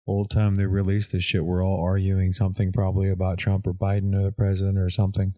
Whole 0.06 0.24
time 0.24 0.56
they 0.56 0.66
released 0.66 1.12
this 1.12 1.22
shit, 1.22 1.44
we're 1.44 1.64
all 1.64 1.82
arguing 1.82 2.32
something 2.32 2.72
probably 2.72 3.08
about 3.10 3.38
Trump 3.38 3.66
or 3.66 3.72
Biden 3.72 4.14
or 4.14 4.22
the 4.22 4.32
president 4.32 4.78
or 4.78 4.90
something. 4.90 5.34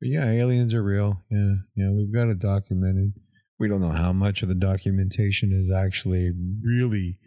But 0.00 0.10
yeah, 0.10 0.30
aliens 0.30 0.74
are 0.74 0.82
real. 0.82 1.22
Yeah, 1.30 1.54
yeah, 1.74 1.90
we've 1.90 2.12
got 2.12 2.28
it 2.28 2.38
documented. 2.38 3.14
We 3.58 3.68
don't 3.68 3.80
know 3.80 3.90
how 3.90 4.12
much 4.12 4.42
of 4.42 4.48
the 4.48 4.54
documentation 4.54 5.52
is 5.52 5.70
actually 5.70 6.32
really 6.62 7.18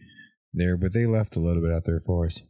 there, 0.54 0.76
but 0.78 0.94
they 0.94 1.06
left 1.06 1.36
a 1.36 1.40
little 1.40 1.64
bit 1.64 1.72
out 1.72 1.84
there 1.86 2.02
for 2.02 2.26
us. 2.26 2.44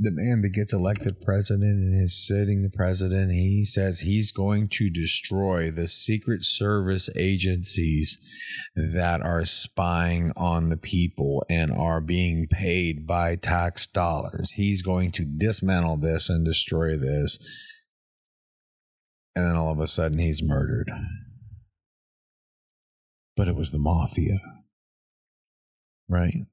The 0.00 0.12
man 0.12 0.42
that 0.42 0.50
gets 0.50 0.72
elected 0.72 1.20
president 1.20 1.72
and 1.72 2.04
is 2.04 2.24
sitting 2.24 2.62
the 2.62 2.70
president, 2.70 3.32
he 3.32 3.64
says 3.64 4.00
he's 4.00 4.30
going 4.30 4.68
to 4.68 4.90
destroy 4.90 5.70
the 5.72 5.88
Secret 5.88 6.44
Service 6.44 7.10
agencies 7.16 8.18
that 8.76 9.20
are 9.20 9.44
spying 9.44 10.32
on 10.36 10.68
the 10.68 10.76
people 10.76 11.44
and 11.50 11.72
are 11.72 12.00
being 12.00 12.46
paid 12.48 13.08
by 13.08 13.34
tax 13.34 13.88
dollars. 13.88 14.52
He's 14.52 14.82
going 14.82 15.10
to 15.12 15.24
dismantle 15.24 15.96
this 15.96 16.28
and 16.28 16.44
destroy 16.44 16.96
this. 16.96 17.38
And 19.34 19.46
then 19.46 19.56
all 19.56 19.72
of 19.72 19.80
a 19.80 19.88
sudden 19.88 20.18
he's 20.18 20.42
murdered. 20.42 20.92
But 23.36 23.48
it 23.48 23.56
was 23.56 23.72
the 23.72 23.78
mafia, 23.78 24.38
right? 26.08 26.46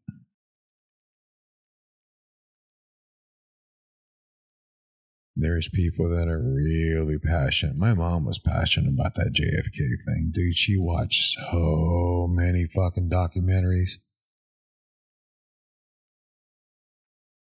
There's 5.35 5.67
people 5.67 6.09
that 6.09 6.29
are 6.29 6.41
really 6.41 7.17
passionate. 7.19 7.75
My 7.75 7.93
mom 7.93 8.25
was 8.25 8.39
passionate 8.39 8.89
about 8.89 9.15
that 9.15 9.33
JFK 9.33 10.03
thing. 10.05 10.31
Dude, 10.33 10.55
she 10.55 10.77
watched 10.77 11.35
so 11.51 12.27
many 12.29 12.65
fucking 12.65 13.09
documentaries. 13.09 13.99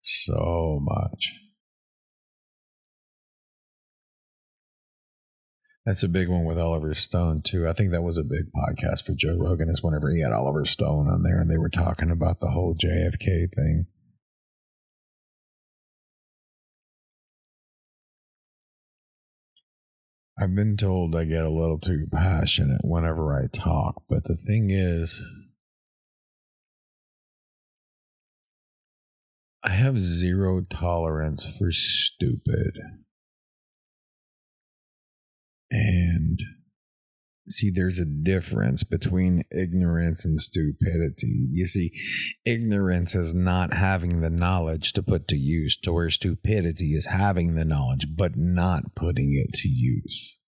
So 0.03 0.81
much. 0.83 1.41
That's 5.85 6.03
a 6.03 6.09
big 6.09 6.29
one 6.29 6.45
with 6.45 6.59
Oliver 6.59 6.95
Stone 6.95 7.43
too. 7.43 7.69
I 7.69 7.73
think 7.73 7.93
that 7.93 8.03
was 8.03 8.17
a 8.17 8.25
big 8.25 8.47
podcast 8.53 9.07
for 9.07 9.15
Joe 9.17 9.37
Rogan 9.39 9.69
is 9.69 9.85
whenever 9.85 10.11
he 10.11 10.21
had 10.21 10.33
Oliver 10.33 10.65
Stone 10.65 11.09
on 11.09 11.23
there 11.23 11.39
and 11.39 11.49
they 11.49 11.59
were 11.59 11.69
talking 11.69 12.11
about 12.11 12.41
the 12.41 12.51
whole 12.51 12.75
JFK 12.75 13.55
thing. 13.55 13.87
I've 20.39 20.55
been 20.55 20.77
told 20.77 21.17
I 21.17 21.25
get 21.25 21.45
a 21.45 21.51
little 21.51 21.79
too 21.79 22.07
passionate 22.13 22.83
whenever 22.85 23.35
I 23.35 23.47
talk, 23.47 24.03
but 24.07 24.25
the 24.25 24.37
thing 24.37 24.71
is, 24.71 25.23
I 29.63 29.71
have 29.71 29.99
zero 29.99 30.61
tolerance 30.61 31.57
for 31.59 31.73
stupid. 31.73 32.79
And 35.71 36.41
See, 37.49 37.71
there's 37.71 38.01
a 38.01 38.05
difference 38.05 38.83
between 38.83 39.45
ignorance 39.53 40.25
and 40.25 40.41
stupidity. 40.41 41.49
You 41.53 41.67
see, 41.67 41.93
ignorance 42.45 43.15
is 43.15 43.35
not 43.35 43.73
having 43.73 44.21
the 44.21 44.31
knowledge 44.31 44.93
to 44.95 45.03
put 45.03 45.29
to 45.29 45.37
use, 45.37 45.77
to 45.79 45.93
where 45.93 46.11
stupidity 46.11 46.95
is 46.95 47.07
having 47.07 47.55
the 47.55 47.65
knowledge 47.65 48.09
but 48.17 48.37
not 48.37 48.97
putting 48.97 49.35
it 49.35 49.53
to 49.55 49.69
use. 49.69 50.41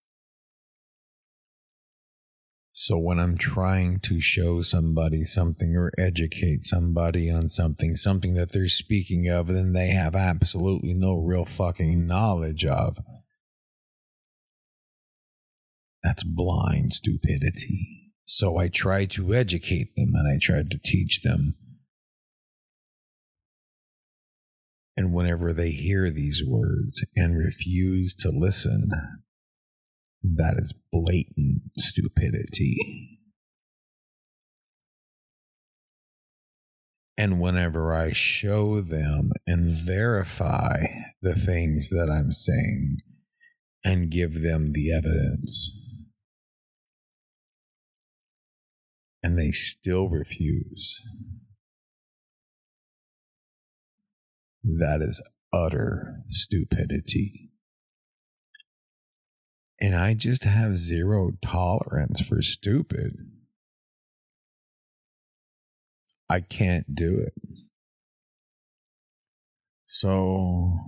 So 2.72 2.96
when 2.96 3.18
I'm 3.18 3.36
trying 3.36 3.98
to 4.00 4.20
show 4.20 4.62
somebody 4.62 5.24
something 5.24 5.76
or 5.76 5.90
educate 5.98 6.62
somebody 6.62 7.30
on 7.30 7.48
something, 7.48 7.96
something 7.96 8.34
that 8.34 8.52
they're 8.52 8.68
speaking 8.68 9.28
of, 9.28 9.48
then 9.48 9.72
they 9.72 9.88
have 9.88 10.14
absolutely 10.14 10.94
no 10.94 11.14
real 11.14 11.44
fucking 11.44 12.06
knowledge 12.06 12.64
of 12.64 12.98
that's 16.02 16.22
blind 16.22 16.92
stupidity. 16.92 18.12
So 18.24 18.58
I 18.58 18.68
tried 18.68 19.10
to 19.12 19.34
educate 19.34 19.96
them 19.96 20.12
and 20.14 20.28
I 20.28 20.38
tried 20.40 20.70
to 20.70 20.78
teach 20.78 21.22
them. 21.22 21.54
And 24.96 25.12
whenever 25.12 25.52
they 25.52 25.70
hear 25.70 26.10
these 26.10 26.42
words 26.44 27.04
and 27.14 27.38
refuse 27.38 28.14
to 28.16 28.30
listen, 28.30 28.90
that 30.22 30.54
is 30.58 30.74
blatant 30.92 31.62
stupidity. 31.78 33.18
And 37.16 37.40
whenever 37.40 37.94
I 37.94 38.12
show 38.12 38.80
them 38.80 39.32
and 39.46 39.64
verify 39.64 40.86
the 41.22 41.34
things 41.34 41.90
that 41.90 42.08
I'm 42.08 42.30
saying 42.30 42.98
and 43.84 44.10
give 44.10 44.42
them 44.42 44.72
the 44.72 44.92
evidence, 44.92 45.76
and 49.22 49.38
they 49.38 49.50
still 49.50 50.08
refuse. 50.08 51.02
That 54.62 55.00
is 55.00 55.22
utter 55.52 56.22
stupidity. 56.28 57.50
And 59.80 59.94
I 59.94 60.14
just 60.14 60.44
have 60.44 60.76
zero 60.76 61.32
tolerance 61.40 62.20
for 62.20 62.42
stupid. 62.42 63.12
I 66.28 66.40
can't 66.40 66.94
do 66.94 67.18
it. 67.18 67.32
So 69.86 70.78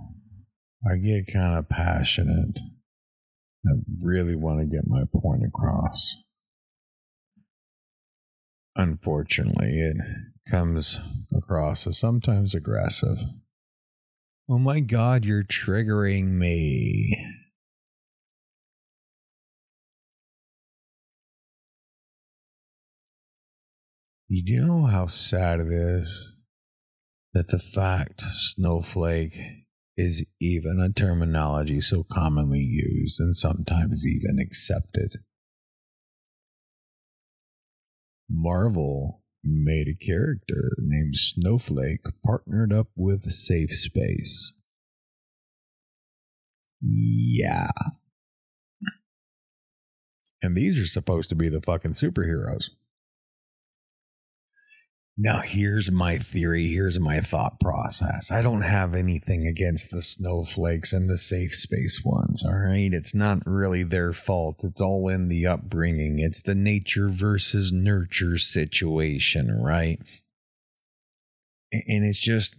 I 0.87 0.97
get 0.97 1.31
kind 1.31 1.57
of 1.57 1.69
passionate. 1.69 2.59
I 3.65 3.71
really 4.01 4.35
want 4.35 4.59
to 4.59 4.65
get 4.65 4.87
my 4.87 5.03
point 5.11 5.43
across 5.45 6.17
unfortunately, 8.75 9.79
it 9.79 9.97
comes 10.49 10.99
across 11.35 11.87
as 11.87 11.99
sometimes 11.99 12.53
aggressive. 12.53 13.17
Oh 14.49 14.57
my 14.57 14.79
God, 14.79 15.25
you're 15.25 15.43
triggering 15.43 16.31
me. 16.31 17.25
You 24.27 24.65
know 24.65 24.85
how 24.85 25.07
sad 25.07 25.59
it 25.59 25.71
is 25.71 26.33
that 27.33 27.49
the 27.49 27.59
fact 27.59 28.21
snowflake 28.21 29.37
is 29.97 30.25
even 30.39 30.79
a 30.79 30.91
terminology 30.91 31.81
so 31.81 32.03
commonly 32.03 32.59
used 32.59 33.19
and 33.19 33.35
sometimes 33.35 34.05
even 34.07 34.39
accepted. 34.39 35.17
Marvel 38.31 39.21
made 39.43 39.87
a 39.87 40.05
character 40.05 40.71
named 40.79 41.15
Snowflake 41.15 42.05
partnered 42.25 42.71
up 42.71 42.87
with 42.95 43.23
Safe 43.23 43.71
Space. 43.71 44.53
Yeah. 46.79 47.71
And 50.41 50.55
these 50.55 50.79
are 50.79 50.87
supposed 50.87 51.29
to 51.29 51.35
be 51.35 51.49
the 51.49 51.61
fucking 51.61 51.91
superheroes. 51.91 52.71
Now, 55.17 55.41
here's 55.43 55.91
my 55.91 56.17
theory. 56.17 56.67
Here's 56.67 56.99
my 56.99 57.19
thought 57.19 57.59
process. 57.59 58.31
I 58.31 58.41
don't 58.41 58.61
have 58.61 58.95
anything 58.95 59.45
against 59.45 59.91
the 59.91 60.01
snowflakes 60.01 60.93
and 60.93 61.09
the 61.09 61.17
safe 61.17 61.53
space 61.53 62.01
ones. 62.03 62.43
All 62.45 62.57
right. 62.57 62.93
It's 62.93 63.13
not 63.13 63.45
really 63.45 63.83
their 63.83 64.13
fault. 64.13 64.63
It's 64.63 64.81
all 64.81 65.09
in 65.09 65.27
the 65.27 65.45
upbringing. 65.45 66.19
It's 66.19 66.41
the 66.41 66.55
nature 66.55 67.09
versus 67.09 67.71
nurture 67.71 68.37
situation, 68.37 69.61
right? 69.61 69.99
And 71.71 72.05
it's 72.05 72.19
just, 72.19 72.55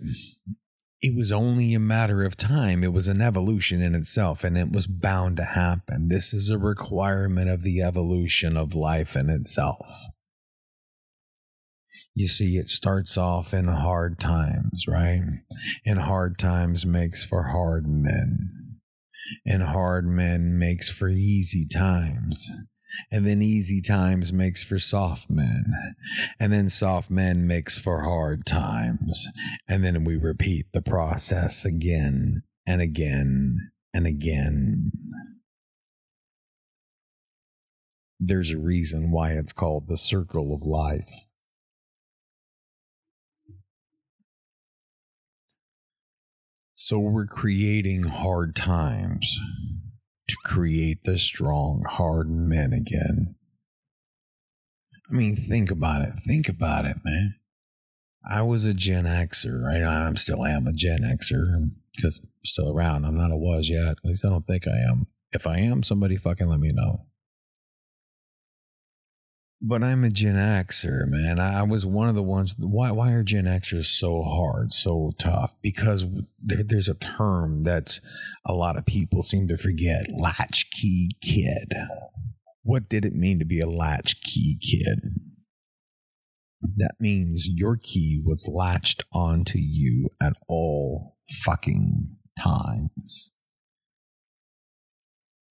it 1.00 1.16
was 1.16 1.32
only 1.32 1.74
a 1.74 1.80
matter 1.80 2.22
of 2.22 2.36
time. 2.36 2.84
It 2.84 2.92
was 2.92 3.08
an 3.08 3.20
evolution 3.20 3.82
in 3.82 3.94
itself, 3.94 4.44
and 4.44 4.56
it 4.56 4.70
was 4.70 4.86
bound 4.86 5.38
to 5.38 5.44
happen. 5.44 6.08
This 6.08 6.32
is 6.32 6.48
a 6.48 6.58
requirement 6.58 7.50
of 7.50 7.62
the 7.62 7.82
evolution 7.82 8.56
of 8.56 8.74
life 8.74 9.16
in 9.16 9.28
itself. 9.30 9.90
You 12.14 12.28
see, 12.28 12.56
it 12.56 12.68
starts 12.68 13.16
off 13.16 13.54
in 13.54 13.68
hard 13.68 14.18
times, 14.18 14.86
right? 14.86 15.22
And 15.86 15.98
hard 15.98 16.38
times 16.38 16.84
makes 16.84 17.24
for 17.24 17.44
hard 17.44 17.86
men. 17.86 18.78
And 19.46 19.62
hard 19.62 20.06
men 20.06 20.58
makes 20.58 20.90
for 20.90 21.08
easy 21.08 21.66
times. 21.66 22.50
And 23.10 23.26
then 23.26 23.40
easy 23.40 23.80
times 23.80 24.32
makes 24.32 24.62
for 24.62 24.78
soft 24.78 25.30
men. 25.30 25.72
And 26.38 26.52
then 26.52 26.68
soft 26.68 27.10
men 27.10 27.46
makes 27.46 27.78
for 27.78 28.02
hard 28.02 28.44
times. 28.44 29.28
And 29.66 29.82
then 29.82 30.04
we 30.04 30.16
repeat 30.16 30.66
the 30.72 30.82
process 30.82 31.64
again 31.64 32.42
and 32.66 32.82
again 32.82 33.70
and 33.94 34.06
again. 34.06 34.92
There's 38.20 38.50
a 38.50 38.58
reason 38.58 39.10
why 39.10 39.30
it's 39.30 39.54
called 39.54 39.88
the 39.88 39.96
circle 39.96 40.54
of 40.54 40.62
life. 40.62 41.31
So 46.84 46.98
we're 46.98 47.26
creating 47.26 48.02
hard 48.02 48.56
times 48.56 49.38
to 50.26 50.36
create 50.44 51.02
the 51.04 51.16
strong, 51.16 51.84
hard 51.88 52.28
men 52.28 52.72
again. 52.72 53.36
I 55.08 55.14
mean, 55.14 55.36
think 55.36 55.70
about 55.70 56.02
it. 56.02 56.14
Think 56.26 56.48
about 56.48 56.84
it, 56.84 56.96
man. 57.04 57.36
I 58.28 58.42
was 58.42 58.64
a 58.64 58.74
Gen 58.74 59.04
Xer, 59.04 59.62
right? 59.62 59.80
I'm 59.80 60.16
still 60.16 60.44
am 60.44 60.66
a 60.66 60.72
Gen 60.72 61.02
Xer 61.02 61.54
um, 61.54 61.76
because 61.94 62.18
I'm 62.20 62.30
still 62.44 62.76
around. 62.76 63.04
I'm 63.04 63.16
not 63.16 63.30
a 63.30 63.36
was 63.36 63.68
yet. 63.68 63.90
At 63.90 64.04
least 64.04 64.26
I 64.26 64.30
don't 64.30 64.46
think 64.46 64.66
I 64.66 64.76
am. 64.76 65.06
If 65.30 65.46
I 65.46 65.58
am, 65.58 65.84
somebody 65.84 66.16
fucking 66.16 66.48
let 66.48 66.58
me 66.58 66.72
know. 66.74 67.06
But 69.64 69.84
I'm 69.84 70.02
a 70.02 70.10
Gen 70.10 70.34
Xer, 70.34 71.06
man. 71.06 71.38
I 71.38 71.62
was 71.62 71.86
one 71.86 72.08
of 72.08 72.16
the 72.16 72.22
ones. 72.22 72.56
Why? 72.58 72.90
Why 72.90 73.12
are 73.12 73.22
Gen 73.22 73.44
Xers 73.44 73.84
so 73.84 74.22
hard, 74.22 74.72
so 74.72 75.12
tough? 75.18 75.54
Because 75.62 76.04
there, 76.42 76.64
there's 76.64 76.88
a 76.88 76.94
term 76.94 77.60
that 77.60 78.00
a 78.44 78.54
lot 78.54 78.76
of 78.76 78.86
people 78.86 79.22
seem 79.22 79.46
to 79.46 79.56
forget: 79.56 80.06
latchkey 80.10 81.10
kid. 81.22 81.74
What 82.64 82.88
did 82.88 83.04
it 83.04 83.14
mean 83.14 83.38
to 83.38 83.44
be 83.44 83.60
a 83.60 83.68
latchkey 83.68 84.58
kid? 84.60 85.14
That 86.76 86.94
means 86.98 87.48
your 87.48 87.76
key 87.76 88.20
was 88.24 88.48
latched 88.52 89.04
onto 89.12 89.58
you 89.58 90.08
at 90.20 90.34
all 90.48 91.16
fucking 91.44 92.16
times. 92.36 93.30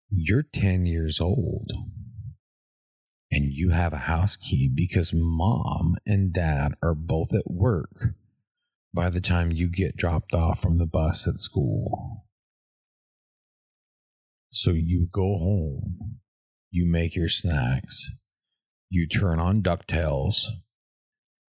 You're 0.10 0.44
10 0.44 0.86
years 0.86 1.22
old 1.22 1.72
and 3.32 3.46
you 3.54 3.70
have 3.70 3.94
a 3.94 3.98
house 3.98 4.36
key 4.36 4.70
because 4.74 5.14
mom 5.14 5.96
and 6.06 6.34
dad 6.34 6.74
are 6.84 6.94
both 6.94 7.34
at 7.34 7.50
work 7.50 8.14
by 8.94 9.10
the 9.10 9.22
time 9.22 9.52
you 9.52 9.70
get 9.70 9.96
dropped 9.96 10.34
off 10.34 10.60
from 10.60 10.78
the 10.78 10.86
bus 10.86 11.28
at 11.28 11.40
school. 11.40 12.26
So 14.50 14.72
you 14.72 15.08
go 15.10 15.38
home, 15.38 16.20
you 16.72 16.86
make 16.86 17.16
your 17.16 17.30
snacks, 17.30 18.12
you 18.90 19.08
turn 19.08 19.40
on 19.40 19.62
DuckTales, 19.62 20.48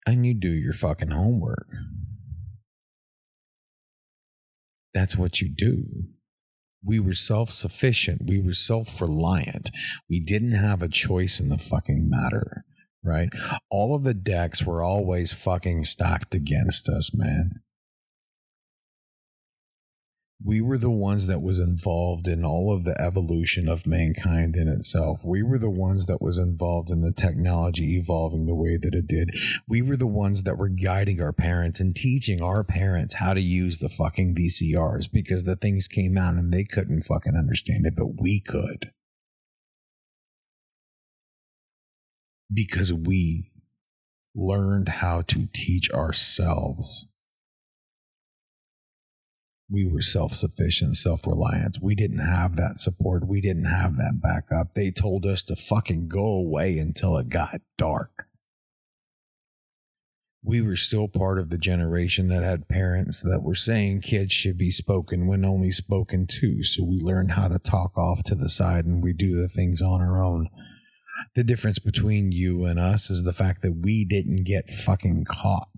and 0.06 0.28
you 0.28 0.36
do 0.36 0.52
your 0.52 0.74
fucking 0.74 1.10
homework. 1.10 1.68
That's 4.94 5.18
what 5.18 5.42
you 5.42 5.50
do 5.50 6.13
we 6.86 7.00
were 7.00 7.14
self 7.14 7.50
sufficient. 7.50 8.28
We 8.28 8.40
were 8.42 8.54
self 8.54 9.02
reliant. 9.02 9.72
We 10.10 10.20
didn't 10.20 10.54
have 10.54 10.82
a 10.82 10.88
choice 10.88 11.40
in 11.40 11.50
the 11.50 11.58
fucking 11.58 12.10
matter, 12.10 12.66
right? 13.04 13.30
All 13.70 13.96
of 13.96 14.04
the 14.04 14.14
decks 14.14 14.64
were 14.64 14.84
always 14.84 15.34
fucking 15.34 15.86
stacked 15.86 16.36
against 16.36 16.90
us, 16.90 17.12
man. 17.14 17.63
We 20.46 20.60
were 20.60 20.78
the 20.78 20.92
ones 20.92 21.28
that 21.28 21.42
was 21.42 21.60
involved 21.60 22.28
in 22.28 22.44
all 22.44 22.74
of 22.74 22.84
the 22.84 23.00
evolution 23.00 23.70
of 23.70 23.88
mankind 23.88 24.56
in 24.56 24.68
itself. 24.68 25.22
We 25.24 25.42
were 25.42 25.58
the 25.58 25.70
ones 25.70 26.06
that 26.08 26.22
was 26.22 26.38
involved 26.38 26.92
in 26.92 27.02
the 27.02 27.14
technology 27.14 27.96
evolving 27.96 28.46
the 28.46 28.56
way 28.56 28.78
that 28.78 28.94
it 28.94 29.08
did. 29.08 29.32
We 29.68 29.82
were 29.82 29.96
the 29.96 30.08
ones 30.08 30.44
that 30.44 30.58
were 30.58 30.70
guiding 30.70 31.22
our 31.22 31.32
parents 31.32 31.80
and 31.80 31.96
teaching 31.96 32.42
our 32.42 32.64
parents 32.64 33.16
how 33.16 33.34
to 33.34 33.42
use 33.42 33.78
the 33.78 33.88
fucking 33.88 34.36
vcrs 34.36 35.10
because 35.12 35.46
the 35.46 35.56
things 35.56 35.88
came 35.88 36.18
out 36.18 36.34
and 36.34 36.54
they 36.54 36.66
couldn't 36.66 37.04
fucking 37.04 37.38
understand 37.38 37.86
it 37.86 37.96
but 37.96 38.22
we 38.22 38.42
could. 38.42 38.92
Because 42.54 42.94
we 42.94 43.52
learned 44.36 44.90
how 44.90 45.22
to 45.22 45.48
teach 45.54 45.90
ourselves 45.92 47.08
we 49.70 49.88
were 49.88 50.02
self 50.02 50.34
sufficient, 50.34 50.98
self 50.98 51.26
reliant. 51.26 51.78
We 51.82 51.96
didn't 51.96 52.20
have 52.20 52.56
that 52.56 52.78
support. 52.78 53.28
We 53.28 53.42
didn't 53.42 53.66
have 53.66 53.96
that 53.98 54.20
backup. 54.22 54.74
They 54.74 54.92
told 54.92 55.26
us 55.26 55.42
to 55.44 55.56
fucking 55.56 56.10
go 56.10 56.26
away 56.26 56.78
until 56.78 57.18
it 57.18 57.30
got 57.30 57.62
dark. 57.78 58.28
We 60.46 60.62
were 60.62 60.76
still 60.76 61.08
part 61.08 61.40
of 61.40 61.50
the 61.50 61.58
generation 61.58 62.28
that 62.28 62.44
had 62.44 62.68
parents 62.68 63.22
that 63.22 63.42
were 63.42 63.56
saying 63.56 64.02
kids 64.02 64.34
should 64.34 64.58
be 64.58 64.72
spoken 64.72 65.26
when 65.26 65.46
only 65.46 65.72
spoken 65.72 66.28
to. 66.28 66.64
So 66.64 66.84
we 66.84 67.00
learned 67.00 67.32
how 67.32 67.48
to 67.48 67.60
talk 67.60 67.98
off 67.98 68.24
to 68.26 68.36
the 68.36 68.50
side 68.50 68.86
and 68.86 69.02
we 69.02 69.14
do 69.14 69.42
the 69.42 69.48
things 69.48 69.82
on 69.82 70.02
our 70.02 70.22
own. 70.22 70.50
The 71.36 71.46
difference 71.46 71.80
between 71.80 72.34
you 72.34 72.66
and 72.66 72.78
us 72.78 73.10
is 73.10 73.24
the 73.24 73.32
fact 73.32 73.62
that 73.62 73.80
we 73.84 74.04
didn't 74.04 74.46
get 74.46 74.70
fucking 74.70 75.26
caught 75.30 75.70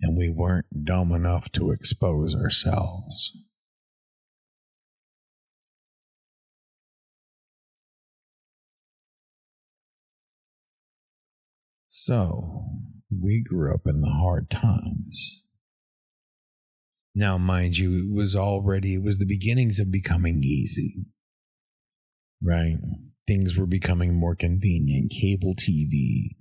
and 0.00 0.16
we 0.16 0.30
weren't 0.30 0.84
dumb 0.84 1.12
enough 1.12 1.50
to 1.52 1.70
expose 1.70 2.34
ourselves. 2.34 3.32
So, 11.88 12.66
we 13.10 13.42
grew 13.42 13.72
up 13.72 13.86
in 13.86 14.00
the 14.00 14.10
hard 14.10 14.50
times. 14.50 15.42
Now, 17.14 17.38
mind 17.38 17.78
you, 17.78 17.94
it 17.94 18.12
was 18.12 18.34
already, 18.34 18.94
it 18.94 19.02
was 19.02 19.18
the 19.18 19.26
beginnings 19.26 19.78
of 19.78 19.92
becoming 19.92 20.42
easy, 20.42 21.06
right? 22.42 22.76
Things 23.26 23.56
were 23.56 23.66
becoming 23.66 24.18
more 24.18 24.34
convenient. 24.34 25.12
Cable 25.18 25.54
TV, 25.54 26.34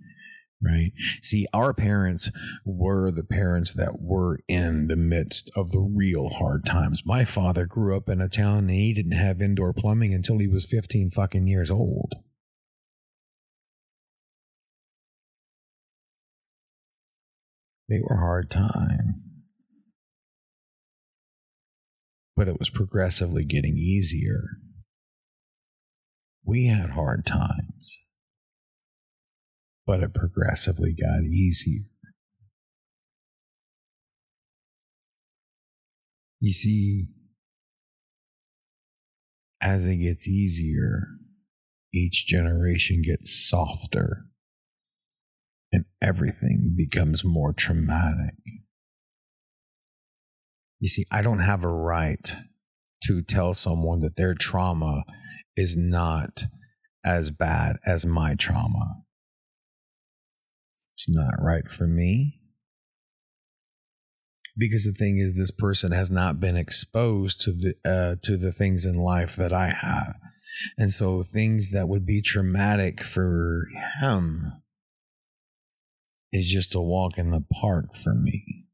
right? 0.64 0.92
See, 1.22 1.46
our 1.54 1.74
parents 1.74 2.32
were 2.66 3.12
the 3.12 3.24
parents 3.24 3.74
that 3.74 3.98
were 4.00 4.40
in 4.48 4.88
the 4.88 4.96
midst 4.96 5.52
of 5.56 5.72
the 5.72 5.80
real 5.80 6.30
hard 6.30 6.66
times. 6.66 7.04
My 7.06 7.26
father 7.26 7.66
grew 7.66 7.96
up 7.96 8.10
in 8.10 8.22
a 8.22 8.30
town 8.30 8.60
and 8.60 8.70
he 8.70 8.94
didn't 8.94 9.14
have 9.14 9.42
indoor 9.42 9.74
plumbing 9.74 10.14
until 10.14 10.40
he 10.40 10.48
was 10.48 10.66
15 10.66 11.12
fucking 11.12 11.48
years 11.48 11.70
old. 11.70 12.14
They 17.90 18.00
were 18.00 18.18
hard 18.18 18.50
times. 18.50 19.28
But 22.36 22.48
it 22.48 22.58
was 22.58 22.72
progressively 22.72 23.46
getting 23.46 23.78
easier. 23.78 24.42
We 26.44 26.66
had 26.66 26.92
hard 26.92 27.26
times 27.26 28.02
but 29.86 30.02
it 30.02 30.14
progressively 30.14 30.94
got 30.94 31.24
easier. 31.24 31.84
You 36.40 36.52
see, 36.52 37.08
as 39.62 39.86
it 39.86 39.98
gets 39.98 40.28
easier, 40.28 41.08
each 41.94 42.28
generation 42.28 43.02
gets 43.02 43.48
softer 43.50 44.26
and 45.72 45.86
everything 46.02 46.74
becomes 46.76 47.24
more 47.24 47.54
traumatic. 47.54 48.36
You 50.80 50.90
see, 50.90 51.06
I 51.12 51.22
don't 51.22 51.40
have 51.40 51.64
a 51.64 51.70
right 51.70 52.36
to 53.06 53.22
tell 53.22 53.54
someone 53.54 54.00
that 54.00 54.18
their 54.18 54.34
trauma 54.34 55.04
is 55.56 55.78
not 55.78 56.44
as 57.06 57.32
bad 57.32 57.78
as 57.86 58.06
my 58.06 58.36
trauma. 58.36 59.03
It's 60.94 61.10
not 61.10 61.34
right 61.40 61.68
for 61.68 61.88
me. 61.88 62.40
Because 64.56 64.86
the 64.86 64.92
thing 64.92 65.18
is, 65.18 65.34
this 65.34 65.52
person 65.52 65.92
has 65.92 66.12
not 66.12 66.40
been 66.40 66.56
exposed 66.56 67.42
to 67.42 67.52
the 67.52 67.74
uh, 67.84 68.16
to 68.22 68.38
the 68.38 68.52
things 68.52 68.86
in 68.86 68.94
life 68.94 69.36
that 69.36 69.52
I 69.52 69.70
have, 69.70 70.16
and 70.78 70.92
so 70.92 71.24
things 71.24 71.72
that 71.72 71.88
would 71.88 72.06
be 72.06 72.22
traumatic 72.22 73.02
for 73.02 73.68
him 74.00 74.62
is 76.32 76.48
just 76.48 76.76
a 76.76 76.82
walk 76.82 77.18
in 77.18 77.32
the 77.32 77.44
park 77.62 77.96
for 77.96 78.14
me. 78.14 78.66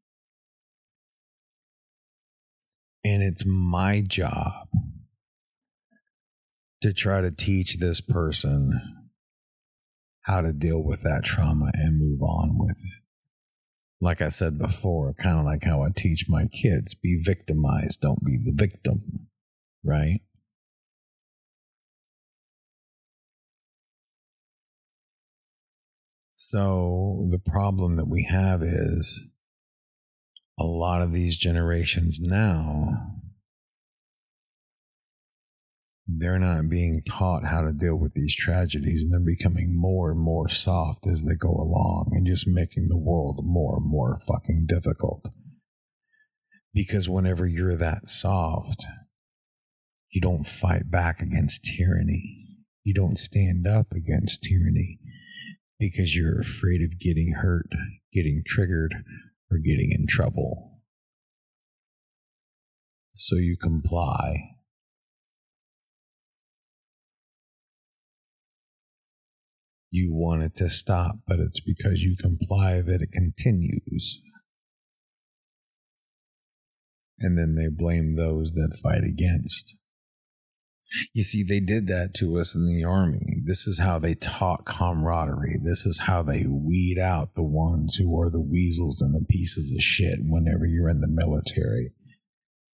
And 3.06 3.24
it's 3.24 3.46
my 3.46 4.02
job 4.02 4.68
to 6.82 6.94
try 6.94 7.22
to 7.22 7.32
teach 7.32 7.78
this 7.78 8.02
person 8.02 8.99
how 10.24 10.42
to 10.42 10.54
deal 10.54 10.84
with 10.84 11.02
that 11.04 11.24
trauma 11.24 11.72
and 11.74 12.00
move 12.00 12.22
on 12.22 12.58
with 12.58 12.78
it. 12.78 13.04
Like 14.02 14.22
I 14.22 14.30
said 14.30 14.58
before, 14.58 15.14
kind 15.14 15.40
of 15.40 15.46
like 15.46 15.64
how 15.64 15.84
I 15.84 15.90
teach 15.96 16.26
my 16.30 16.46
kids 16.48 16.94
be 16.94 17.22
victimized, 17.22 18.02
don't 18.02 18.24
be 18.24 18.38
the 18.38 18.54
victim, 18.54 19.28
right? 19.84 20.22
So 26.36 27.28
the 27.30 27.40
problem 27.40 27.98
that 27.98 28.08
we 28.08 28.24
have 28.24 28.64
is 28.64 29.22
a 30.58 30.64
lot 30.64 31.02
of 31.02 31.12
these 31.12 31.38
generations 31.38 32.20
now 32.20 33.19
they're 36.18 36.40
not 36.40 36.70
being 36.70 37.04
taught 37.08 37.46
how 37.46 37.62
to 37.62 37.72
deal 37.72 37.96
with 37.96 38.14
these 38.14 38.36
tragedies 38.36 39.04
and 39.04 39.12
they're 39.12 39.20
becoming 39.20 39.80
more 39.80 40.12
and 40.12 40.20
more 40.20 40.50
soft 40.50 41.06
as 41.06 41.24
they 41.24 41.36
go 41.36 41.50
along 41.50 42.12
and 42.14 42.26
just 42.26 42.48
making 42.48 42.88
the 42.88 42.98
world 42.98 43.40
more 43.44 43.78
and 43.78 43.86
more 43.86 44.18
fucking 44.28 44.66
difficult. 44.68 45.24
Because 46.74 47.10
whenever 47.10 47.46
you're 47.46 47.76
that 47.76 48.08
soft, 48.08 48.86
you 50.10 50.22
don't 50.22 50.48
fight 50.48 50.90
back 50.90 51.20
against 51.20 51.66
tyranny. 51.78 52.48
You 52.84 52.94
don't 52.94 53.18
stand 53.20 53.68
up 53.68 53.92
against 53.92 54.44
tyranny 54.44 55.00
because 55.80 56.16
you're 56.16 56.40
afraid 56.40 56.82
of 56.82 57.00
getting 57.00 57.34
hurt, 57.38 57.70
getting 58.12 58.42
triggered, 58.46 58.96
or 59.52 59.58
getting 59.58 59.92
in 59.92 60.08
trouble. 60.08 60.82
So 63.12 63.36
you 63.36 63.58
comply 63.58 64.59
you 69.92 70.14
want 70.14 70.44
it 70.44 70.56
to 70.58 70.70
stop, 70.70 71.18
but 71.28 71.40
it's 71.40 71.60
because 71.60 72.04
you 72.04 72.16
comply 72.16 72.82
that 72.82 73.02
it 73.02 73.12
continues. 73.12 74.22
And 77.20 77.38
then 77.38 77.56
they 77.56 77.68
blame 77.70 78.14
those 78.14 78.54
that 78.54 78.78
fight 78.82 79.04
against. 79.04 79.78
You 81.14 81.24
see, 81.24 81.44
they 81.44 81.60
did 81.60 81.88
that 81.88 82.14
to 82.16 82.40
us 82.40 82.56
in 82.56 82.66
the 82.66 82.84
army. 82.84 83.42
This 83.44 83.68
is 83.68 83.80
how 83.80 84.00
they 84.00 84.16
taught 84.16 84.66
camaraderie. 84.66 85.60
This 85.62 85.86
is 85.86 86.00
how 86.00 86.24
they 86.24 86.46
weed 86.48 86.98
out 86.98 87.36
the 87.36 87.44
ones 87.44 87.96
who 87.96 88.20
are 88.20 88.30
the 88.30 88.42
weasels 88.42 89.02
and 89.02 89.14
the 89.14 89.26
pieces 89.26 89.72
of 89.72 89.82
shit 89.82 90.20
whenever 90.24 90.66
you're 90.66 90.90
in 90.90 91.02
the 91.02 91.08
military. 91.08 91.92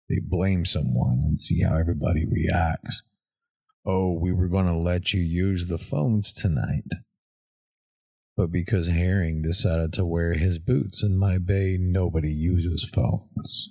They 0.08 0.20
blame 0.22 0.64
someone 0.64 1.22
and 1.24 1.40
see 1.40 1.62
how 1.62 1.76
everybody 1.76 2.24
reacts. 2.24 3.02
Oh, 3.84 4.12
we 4.12 4.32
were 4.32 4.48
going 4.48 4.66
to 4.66 4.78
let 4.78 5.12
you 5.12 5.20
use 5.20 5.66
the 5.66 5.78
phones 5.78 6.32
tonight. 6.32 7.03
But 8.37 8.51
because 8.51 8.89
Herring 8.89 9.43
decided 9.43 9.93
to 9.93 10.05
wear 10.05 10.35
his 10.35 10.59
boots 10.59 11.05
in 11.05 11.16
my 11.16 11.39
bay, 11.39 11.76
nobody 11.78 12.32
uses 12.32 12.91
phones. 12.93 13.68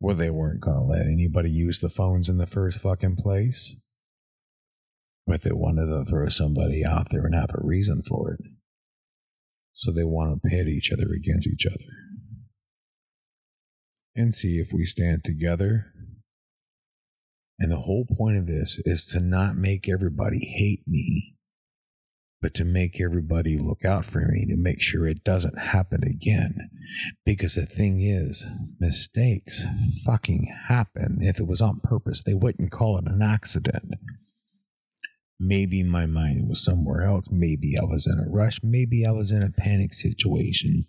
Well, 0.00 0.16
they 0.16 0.30
weren't 0.30 0.60
going 0.60 0.76
to 0.76 0.82
let 0.82 1.06
anybody 1.06 1.50
use 1.50 1.80
the 1.80 1.88
phones 1.88 2.28
in 2.28 2.36
the 2.36 2.46
first 2.46 2.82
fucking 2.82 3.16
place. 3.16 3.76
But 5.26 5.42
they 5.42 5.52
wanted 5.52 5.86
to 5.86 6.04
throw 6.04 6.28
somebody 6.28 6.84
out 6.84 7.08
there 7.10 7.24
and 7.24 7.34
have 7.34 7.54
a 7.54 7.64
reason 7.64 8.02
for 8.02 8.32
it. 8.32 8.40
So 9.72 9.90
they 9.90 10.04
want 10.04 10.42
to 10.42 10.48
pit 10.48 10.66
each 10.68 10.92
other 10.92 11.06
against 11.16 11.46
each 11.46 11.66
other. 11.66 11.88
And 14.14 14.34
see 14.34 14.58
if 14.58 14.72
we 14.74 14.84
stand 14.84 15.24
together. 15.24 15.86
And 17.58 17.72
the 17.72 17.80
whole 17.80 18.04
point 18.04 18.36
of 18.36 18.46
this 18.46 18.78
is 18.84 19.06
to 19.12 19.20
not 19.20 19.56
make 19.56 19.88
everybody 19.88 20.40
hate 20.44 20.82
me 20.86 21.36
but 22.42 22.54
to 22.54 22.64
make 22.64 23.00
everybody 23.00 23.56
look 23.56 23.84
out 23.84 24.04
for 24.04 24.18
me 24.18 24.44
to 24.46 24.56
make 24.56 24.82
sure 24.82 25.06
it 25.06 25.22
doesn't 25.22 25.58
happen 25.58 26.02
again. 26.02 26.70
Because 27.24 27.54
the 27.54 27.64
thing 27.64 28.02
is, 28.02 28.46
mistakes 28.80 29.64
fucking 30.04 30.52
happen. 30.66 31.18
If 31.20 31.38
it 31.38 31.46
was 31.46 31.60
on 31.60 31.80
purpose, 31.84 32.22
they 32.22 32.34
wouldn't 32.34 32.72
call 32.72 32.98
it 32.98 33.06
an 33.06 33.22
accident. 33.22 33.94
Maybe 35.38 35.84
my 35.84 36.06
mind 36.06 36.48
was 36.48 36.64
somewhere 36.64 37.02
else. 37.02 37.28
Maybe 37.30 37.74
I 37.80 37.84
was 37.84 38.08
in 38.08 38.18
a 38.18 38.28
rush. 38.28 38.58
Maybe 38.62 39.06
I 39.06 39.12
was 39.12 39.30
in 39.30 39.44
a 39.44 39.50
panic 39.50 39.94
situation. 39.94 40.86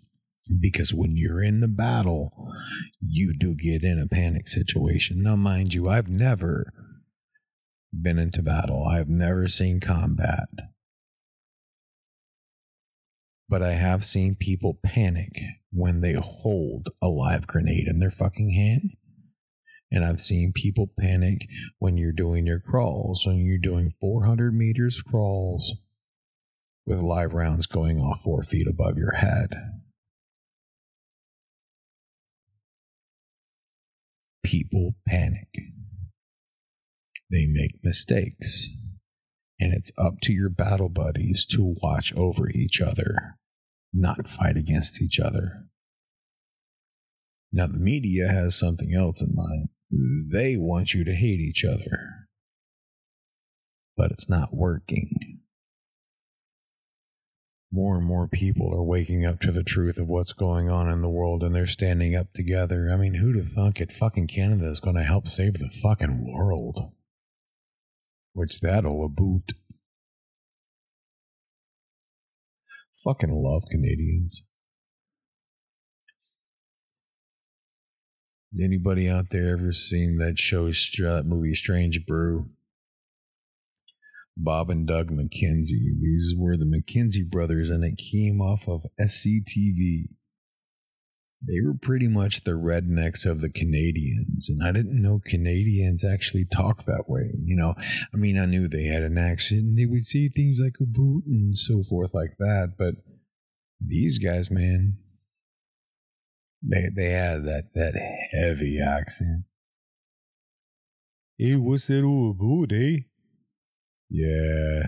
Because 0.60 0.92
when 0.92 1.16
you're 1.16 1.42
in 1.42 1.60
the 1.60 1.68
battle, 1.68 2.52
you 3.00 3.32
do 3.32 3.54
get 3.54 3.82
in 3.82 3.98
a 3.98 4.08
panic 4.08 4.48
situation. 4.48 5.22
Now, 5.22 5.36
mind 5.36 5.72
you, 5.72 5.88
I've 5.88 6.10
never 6.10 6.72
been 7.92 8.18
into 8.18 8.42
battle, 8.42 8.84
I've 8.84 9.08
never 9.08 9.46
seen 9.46 9.78
combat 9.78 10.48
but 13.48 13.62
I 13.62 13.72
have 13.72 14.04
seen 14.04 14.36
people 14.36 14.78
panic 14.82 15.32
when 15.70 16.00
they 16.00 16.14
hold 16.14 16.88
a 17.02 17.08
live 17.08 17.46
grenade 17.46 17.86
in 17.88 17.98
their 17.98 18.10
fucking 18.10 18.52
hand. 18.52 18.90
And 19.90 20.04
I've 20.04 20.20
seen 20.20 20.52
people 20.52 20.90
panic 20.98 21.46
when 21.78 21.96
you're 21.96 22.12
doing 22.12 22.46
your 22.46 22.58
crawls, 22.58 23.24
when 23.26 23.44
you're 23.44 23.58
doing 23.58 23.92
400 24.00 24.52
meters 24.52 25.02
crawls 25.02 25.76
with 26.86 26.98
live 26.98 27.32
rounds 27.32 27.66
going 27.66 27.98
off 27.98 28.22
four 28.22 28.42
feet 28.42 28.66
above 28.68 28.96
your 28.96 29.12
head. 29.12 29.54
People 34.42 34.94
panic. 35.06 35.48
They 37.30 37.46
make 37.46 37.82
mistakes 37.82 38.68
and 39.64 39.72
it's 39.72 39.90
up 39.96 40.20
to 40.20 40.32
your 40.34 40.50
battle 40.50 40.90
buddies 40.90 41.46
to 41.46 41.76
watch 41.82 42.14
over 42.14 42.50
each 42.50 42.82
other, 42.82 43.38
not 43.94 44.28
fight 44.28 44.58
against 44.58 45.00
each 45.00 45.18
other. 45.18 45.64
Now, 47.50 47.68
the 47.68 47.78
media 47.78 48.28
has 48.28 48.54
something 48.54 48.94
else 48.94 49.22
in 49.22 49.34
mind. 49.34 49.70
They 50.30 50.58
want 50.58 50.92
you 50.92 51.02
to 51.04 51.14
hate 51.14 51.40
each 51.40 51.64
other, 51.64 52.28
but 53.96 54.10
it's 54.10 54.28
not 54.28 54.54
working. 54.54 55.40
More 57.72 57.96
and 57.96 58.06
more 58.06 58.28
people 58.28 58.70
are 58.74 58.82
waking 58.82 59.24
up 59.24 59.40
to 59.40 59.50
the 59.50 59.64
truth 59.64 59.98
of 59.98 60.08
what's 60.08 60.34
going 60.34 60.68
on 60.68 60.90
in 60.90 61.00
the 61.00 61.08
world 61.08 61.42
and 61.42 61.54
they're 61.54 61.66
standing 61.66 62.14
up 62.14 62.34
together. 62.34 62.90
I 62.92 62.96
mean, 62.96 63.14
who'd 63.14 63.36
have 63.36 63.48
thunk 63.48 63.80
it? 63.80 63.92
Fucking 63.92 64.26
Canada 64.26 64.66
is 64.68 64.78
going 64.80 64.96
to 64.96 65.04
help 65.04 65.26
save 65.26 65.54
the 65.54 65.70
fucking 65.70 66.30
world 66.30 66.92
which 68.34 68.60
that'll 68.60 69.04
a 69.04 69.08
boot. 69.08 69.54
Fucking 73.02 73.32
love 73.32 73.64
Canadians. 73.70 74.44
Has 78.52 78.60
anybody 78.62 79.08
out 79.08 79.30
there 79.30 79.52
ever 79.52 79.72
seen 79.72 80.18
that 80.18 80.38
show, 80.38 80.66
that 80.66 81.24
movie 81.26 81.54
Strange 81.54 82.04
Brew? 82.06 82.50
Bob 84.36 84.70
and 84.70 84.86
Doug 84.86 85.10
McKenzie. 85.10 85.98
These 86.00 86.34
were 86.36 86.56
the 86.56 86.64
McKenzie 86.64 87.28
brothers, 87.28 87.70
and 87.70 87.84
it 87.84 87.96
came 87.96 88.40
off 88.40 88.68
of 88.68 88.84
SCTV 89.00 90.08
they 91.46 91.60
were 91.60 91.74
pretty 91.74 92.08
much 92.08 92.44
the 92.44 92.52
rednecks 92.52 93.26
of 93.26 93.40
the 93.40 93.50
Canadians. 93.50 94.48
And 94.48 94.62
I 94.62 94.72
didn't 94.72 95.00
know 95.00 95.20
Canadians 95.24 96.04
actually 96.04 96.44
talk 96.44 96.84
that 96.84 97.04
way. 97.06 97.32
You 97.42 97.56
know, 97.56 97.74
I 98.12 98.16
mean, 98.16 98.38
I 98.38 98.46
knew 98.46 98.66
they 98.66 98.84
had 98.84 99.02
an 99.02 99.18
accent. 99.18 99.76
They 99.76 99.86
would 99.86 100.04
say 100.04 100.28
things 100.28 100.60
like 100.60 100.76
a 100.80 100.86
boot 100.86 101.24
and 101.26 101.56
so 101.56 101.82
forth 101.82 102.14
like 102.14 102.36
that. 102.38 102.74
But 102.78 102.94
these 103.80 104.18
guys, 104.18 104.50
man, 104.50 104.98
they, 106.62 106.88
they 106.94 107.10
had 107.10 107.44
that, 107.44 107.74
that 107.74 107.94
heavy 108.32 108.80
accent. 108.80 109.42
Hey, 111.36 111.56
what's 111.56 111.88
that 111.88 112.04
all 112.04 112.30
about, 112.30 112.72
eh? 112.72 113.00
Yeah. 114.08 114.86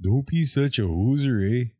Don't 0.00 0.26
be 0.26 0.44
such 0.44 0.78
a 0.78 0.82
hoser, 0.82 1.62
eh? 1.62 1.73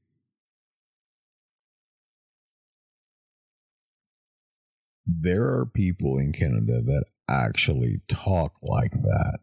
There 5.06 5.44
are 5.44 5.66
people 5.66 6.18
in 6.18 6.32
Canada 6.32 6.80
that 6.82 7.04
actually 7.28 8.02
talk 8.08 8.54
like 8.62 8.92
that. 8.92 9.38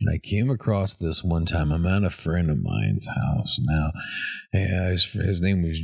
And 0.00 0.08
I 0.10 0.18
came 0.18 0.48
across 0.48 0.94
this 0.94 1.22
one 1.22 1.44
time. 1.44 1.70
I'm 1.72 1.86
at 1.86 2.04
a 2.04 2.10
friend 2.10 2.50
of 2.50 2.62
mine's 2.62 3.06
house 3.06 3.58
now. 3.60 3.90
His, 4.52 5.12
his 5.12 5.42
name 5.42 5.62
was 5.62 5.82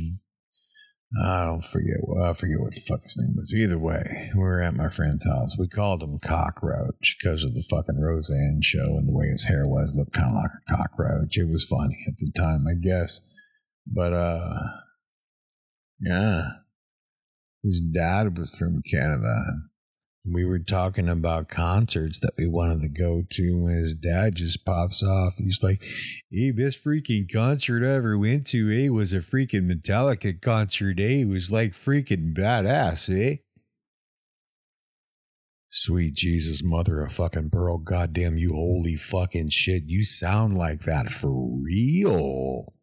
I 1.23 1.45
don't 1.45 1.63
forget. 1.63 1.97
I 2.21 2.33
forget 2.33 2.59
what 2.59 2.75
the 2.75 2.81
fuck 2.81 3.03
his 3.03 3.17
name 3.17 3.35
was. 3.37 3.53
Either 3.53 3.79
way, 3.79 4.29
we 4.35 4.41
were 4.41 4.61
at 4.61 4.75
my 4.75 4.89
friend's 4.89 5.25
house. 5.25 5.57
We 5.57 5.67
called 5.67 6.03
him 6.03 6.19
Cockroach 6.19 7.17
because 7.17 7.45
of 7.45 7.53
the 7.53 7.63
fucking 7.69 7.99
Roseanne 7.99 8.59
show 8.61 8.97
and 8.97 9.07
the 9.07 9.13
way 9.13 9.27
his 9.27 9.45
hair 9.45 9.65
was 9.65 9.95
looked 9.95 10.13
kind 10.13 10.31
of 10.31 10.35
like 10.35 10.51
a 10.51 10.75
cockroach. 10.75 11.37
It 11.37 11.47
was 11.47 11.63
funny 11.63 11.97
at 12.07 12.17
the 12.17 12.29
time, 12.35 12.65
I 12.67 12.73
guess. 12.73 13.21
But 13.85 14.11
uh, 14.11 14.59
yeah, 16.01 16.49
his 17.63 17.81
dad 17.81 18.37
was 18.37 18.55
from 18.55 18.81
Canada. 18.89 19.43
We 20.29 20.45
were 20.45 20.59
talking 20.59 21.07
about 21.07 21.47
concerts 21.47 22.19
that 22.19 22.33
we 22.37 22.47
wanted 22.47 22.81
to 22.81 22.89
go 22.89 23.23
to, 23.29 23.43
and 23.43 23.77
his 23.77 23.93
dad 23.93 24.35
just 24.35 24.65
pops 24.65 25.01
off. 25.01 25.35
He's 25.37 25.63
like, 25.63 25.81
Hey, 26.29 26.51
best 26.51 26.83
freaking 26.83 27.31
concert 27.31 27.83
I 27.83 27.95
ever 27.95 28.17
went 28.17 28.45
to, 28.47 28.69
eh? 28.69 28.89
Was 28.89 29.13
a 29.13 29.17
freaking 29.17 29.71
Metallica 29.71 30.39
concert, 30.41 30.99
eh? 30.99 31.21
It 31.21 31.29
was 31.29 31.49
like 31.49 31.71
freaking 31.71 32.33
badass, 32.33 33.09
eh? 33.09 33.37
Sweet 35.69 36.15
Jesus, 36.15 36.63
mother 36.63 37.01
of 37.01 37.11
fucking 37.11 37.49
pearl, 37.49 37.77
goddamn 37.77 38.37
you 38.37 38.53
holy 38.53 38.95
fucking 38.95 39.49
shit. 39.49 39.83
You 39.85 40.03
sound 40.05 40.57
like 40.57 40.81
that 40.81 41.09
for 41.09 41.31
real. 41.61 42.73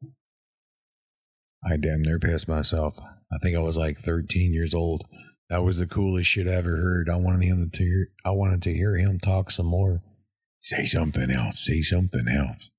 I 1.65 1.77
damn 1.77 2.03
near 2.03 2.19
pissed 2.19 2.49
myself. 2.49 2.99
I 3.35 3.39
think 3.39 3.57
I 3.57 3.61
was 3.61 3.77
like 3.77 3.99
13 3.99 4.53
years 4.53 4.75
old. 4.75 5.05
That 5.51 5.63
was 5.63 5.79
the 5.79 5.87
coolest 5.87 6.31
shit 6.31 6.47
I 6.47 6.53
ever 6.53 6.77
heard. 6.77 7.11
I 7.11 7.17
wanted 7.17 7.45
him 7.45 7.69
to 7.71 7.85
hear, 7.85 8.09
I 8.25 8.31
wanted 8.31 8.63
to 8.63 8.73
hear 8.73 8.97
him 8.97 9.19
talk 9.19 9.51
some 9.51 9.67
more. 9.67 10.03
Say 10.61 10.87
something 10.87 11.31
else. 11.31 11.65
Say 11.65 11.83
something 11.83 12.27
else. 12.29 12.71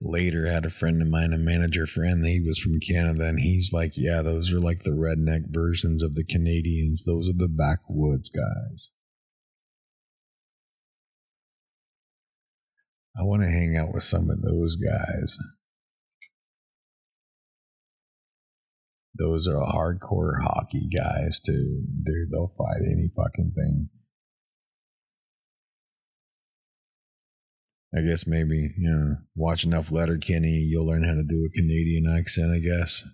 Later, 0.00 0.48
I 0.48 0.52
had 0.52 0.64
a 0.64 0.70
friend 0.70 1.02
of 1.02 1.08
mine, 1.08 1.34
a 1.34 1.38
manager 1.38 1.86
friend. 1.86 2.24
He 2.24 2.40
was 2.40 2.58
from 2.58 2.80
Canada, 2.80 3.26
and 3.26 3.38
he's 3.38 3.72
like, 3.74 3.92
"Yeah, 3.96 4.22
those 4.22 4.50
are 4.50 4.60
like 4.60 4.82
the 4.82 4.90
redneck 4.90 5.52
versions 5.52 6.02
of 6.02 6.14
the 6.14 6.24
Canadians. 6.24 7.04
Those 7.04 7.28
are 7.28 7.36
the 7.36 7.48
backwoods 7.48 8.30
guys." 8.30 8.90
I 13.18 13.22
want 13.22 13.42
to 13.42 13.50
hang 13.50 13.76
out 13.76 13.92
with 13.92 14.02
some 14.02 14.30
of 14.30 14.42
those 14.42 14.76
guys. 14.76 15.38
Those 19.18 19.48
are 19.48 19.54
hardcore 19.54 20.42
hockey 20.42 20.88
guys 20.88 21.40
too. 21.40 21.84
Dude, 22.02 22.30
they'll 22.30 22.48
fight 22.48 22.82
any 22.84 23.08
fucking 23.08 23.52
thing. 23.54 23.88
I 27.96 28.02
guess 28.02 28.26
maybe, 28.26 28.74
you 28.76 28.90
know, 28.90 29.16
watch 29.34 29.64
enough 29.64 29.90
Letterkenny, 29.90 30.66
you'll 30.68 30.86
learn 30.86 31.04
how 31.04 31.14
to 31.14 31.22
do 31.22 31.46
a 31.46 31.56
Canadian 31.56 32.06
accent, 32.06 32.52
I 32.52 32.58
guess. 32.58 33.04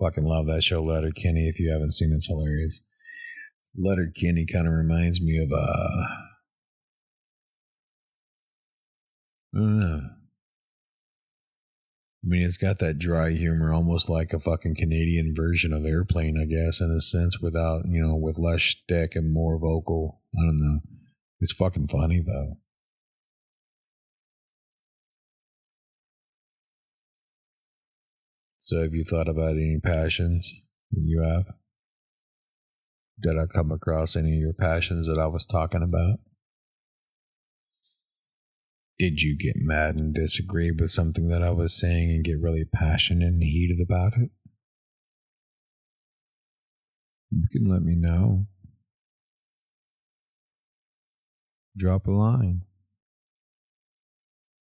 Fucking 0.00 0.24
love 0.24 0.46
that 0.46 0.62
show, 0.62 0.80
Letterkenny. 0.80 1.48
If 1.48 1.58
you 1.58 1.72
haven't 1.72 1.92
seen 1.92 2.12
it, 2.12 2.16
it's 2.16 2.28
hilarious. 2.28 2.84
Letterkenny 3.76 4.46
kind 4.46 4.68
of 4.68 4.74
reminds 4.74 5.20
me 5.20 5.38
of, 5.38 5.50
uh, 5.50 6.04
I 9.54 9.58
don't 9.58 9.80
know. 9.80 10.00
I 12.24 12.28
mean, 12.28 12.42
it's 12.42 12.56
got 12.56 12.78
that 12.78 12.98
dry 12.98 13.32
humor, 13.32 13.72
almost 13.72 14.08
like 14.08 14.32
a 14.32 14.38
fucking 14.38 14.76
Canadian 14.76 15.34
version 15.34 15.72
of 15.72 15.84
Airplane, 15.84 16.38
I 16.40 16.44
guess, 16.44 16.80
in 16.80 16.88
a 16.88 17.00
sense, 17.00 17.40
without, 17.40 17.82
you 17.88 18.00
know, 18.00 18.14
with 18.14 18.38
less 18.38 18.60
shtick 18.60 19.16
and 19.16 19.32
more 19.32 19.58
vocal. 19.58 20.20
I 20.32 20.46
don't 20.46 20.60
know. 20.60 20.80
It's 21.40 21.52
fucking 21.52 21.88
funny, 21.88 22.22
though. 22.24 22.58
So, 28.56 28.82
have 28.82 28.94
you 28.94 29.02
thought 29.02 29.28
about 29.28 29.52
any 29.52 29.80
passions 29.82 30.54
that 30.92 31.02
you 31.04 31.22
have? 31.22 31.52
Did 33.20 33.36
I 33.36 33.46
come 33.46 33.72
across 33.72 34.14
any 34.14 34.34
of 34.34 34.40
your 34.40 34.52
passions 34.52 35.08
that 35.08 35.18
I 35.18 35.26
was 35.26 35.44
talking 35.44 35.82
about? 35.82 36.20
Did 38.98 39.22
you 39.22 39.36
get 39.36 39.56
mad 39.56 39.96
and 39.96 40.14
disagree 40.14 40.70
with 40.70 40.90
something 40.90 41.28
that 41.28 41.42
I 41.42 41.50
was 41.50 41.74
saying 41.74 42.10
and 42.10 42.24
get 42.24 42.40
really 42.40 42.64
passionate 42.64 43.28
and 43.28 43.42
heated 43.42 43.80
about 43.80 44.16
it? 44.16 44.30
You 47.30 47.46
can 47.50 47.64
let 47.64 47.82
me 47.82 47.96
know. 47.96 48.46
Drop 51.76 52.06
a 52.06 52.10
line. 52.10 52.62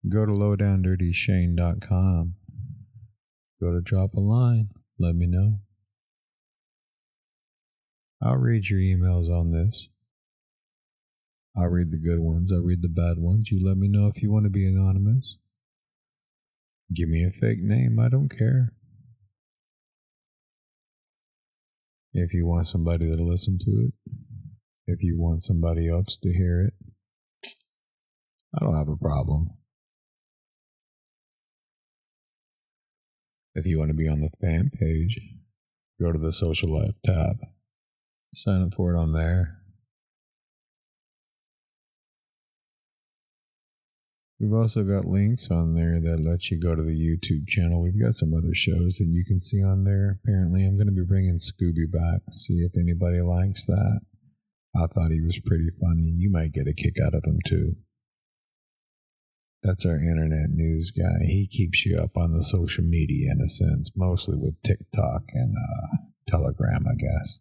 go 0.07 0.25
to 0.25 0.31
lowdowndirtyshane.com. 0.31 2.35
Go 3.59 3.71
to 3.71 3.81
drop 3.81 4.13
a 4.13 4.19
line. 4.19 4.69
Let 4.99 5.15
me 5.15 5.25
know. 5.25 5.59
I'll 8.21 8.37
read 8.37 8.69
your 8.69 8.79
emails 8.79 9.29
on 9.29 9.51
this. 9.51 9.89
I'll 11.55 11.67
read 11.67 11.91
the 11.91 11.99
good 11.99 12.19
ones. 12.19 12.51
I'll 12.51 12.61
read 12.61 12.81
the 12.81 12.89
bad 12.89 13.17
ones. 13.17 13.51
You 13.51 13.65
let 13.65 13.77
me 13.77 13.87
know 13.87 14.07
if 14.07 14.21
you 14.21 14.31
want 14.31 14.45
to 14.45 14.49
be 14.49 14.65
anonymous. 14.65 15.37
Give 16.93 17.09
me 17.09 17.23
a 17.23 17.31
fake 17.31 17.61
name. 17.61 17.99
I 17.99 18.09
don't 18.09 18.29
care. 18.29 18.73
If 22.13 22.33
you 22.33 22.45
want 22.45 22.67
somebody 22.67 23.05
to 23.15 23.23
listen 23.23 23.57
to 23.59 23.71
it, 23.71 23.93
if 24.87 25.01
you 25.01 25.17
want 25.17 25.41
somebody 25.41 25.89
else 25.89 26.17
to 26.17 26.33
hear 26.33 26.61
it, 26.61 26.73
I 28.53 28.59
don't 28.59 28.77
have 28.77 28.89
a 28.89 28.97
problem. 28.97 29.51
If 33.55 33.65
you 33.65 33.79
want 33.79 33.89
to 33.89 33.95
be 33.95 34.07
on 34.07 34.21
the 34.21 34.29
fan 34.41 34.71
page, 34.77 35.19
go 36.01 36.11
to 36.11 36.19
the 36.19 36.33
social 36.33 36.73
life 36.73 36.95
tab. 37.05 37.37
Sign 38.33 38.61
up 38.61 38.73
for 38.73 38.93
it 38.93 38.97
on 38.97 39.13
there. 39.13 39.60
We've 44.41 44.53
also 44.53 44.83
got 44.83 45.05
links 45.05 45.51
on 45.51 45.75
there 45.75 45.99
that 46.01 46.25
let 46.25 46.49
you 46.49 46.59
go 46.59 46.73
to 46.73 46.81
the 46.81 46.97
YouTube 46.97 47.47
channel. 47.47 47.79
We've 47.79 48.01
got 48.01 48.15
some 48.15 48.33
other 48.33 48.55
shows 48.55 48.97
that 48.97 49.05
you 49.07 49.23
can 49.23 49.39
see 49.39 49.61
on 49.61 49.83
there. 49.83 50.17
Apparently, 50.23 50.65
I'm 50.65 50.77
going 50.77 50.87
to 50.87 50.93
be 50.93 51.05
bringing 51.05 51.37
Scooby 51.37 51.85
back. 51.91 52.21
See 52.31 52.55
if 52.55 52.71
anybody 52.75 53.21
likes 53.21 53.65
that. 53.67 54.01
I 54.75 54.87
thought 54.87 55.11
he 55.11 55.21
was 55.21 55.39
pretty 55.45 55.69
funny. 55.79 56.15
You 56.17 56.31
might 56.31 56.53
get 56.53 56.67
a 56.67 56.73
kick 56.73 56.95
out 56.99 57.13
of 57.13 57.23
him 57.23 57.37
too. 57.45 57.75
That's 59.61 59.85
our 59.85 59.97
internet 59.97 60.49
news 60.49 60.89
guy. 60.89 61.23
He 61.25 61.45
keeps 61.45 61.85
you 61.85 61.99
up 61.99 62.17
on 62.17 62.35
the 62.35 62.43
social 62.43 62.83
media 62.83 63.31
in 63.33 63.41
a 63.41 63.47
sense, 63.47 63.91
mostly 63.95 64.37
with 64.37 64.55
TikTok 64.63 65.21
and 65.33 65.53
uh, 65.55 65.97
Telegram, 66.27 66.87
I 66.87 66.95
guess. 66.95 67.39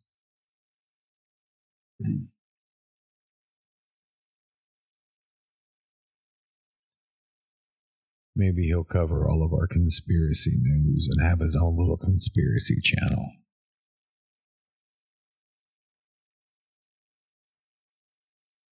Maybe 8.40 8.68
he'll 8.68 8.84
cover 8.84 9.28
all 9.28 9.44
of 9.44 9.52
our 9.52 9.66
conspiracy 9.66 10.52
news 10.56 11.10
and 11.12 11.28
have 11.28 11.40
his 11.40 11.54
own 11.54 11.76
little 11.76 11.98
conspiracy 11.98 12.78
channel. 12.82 13.32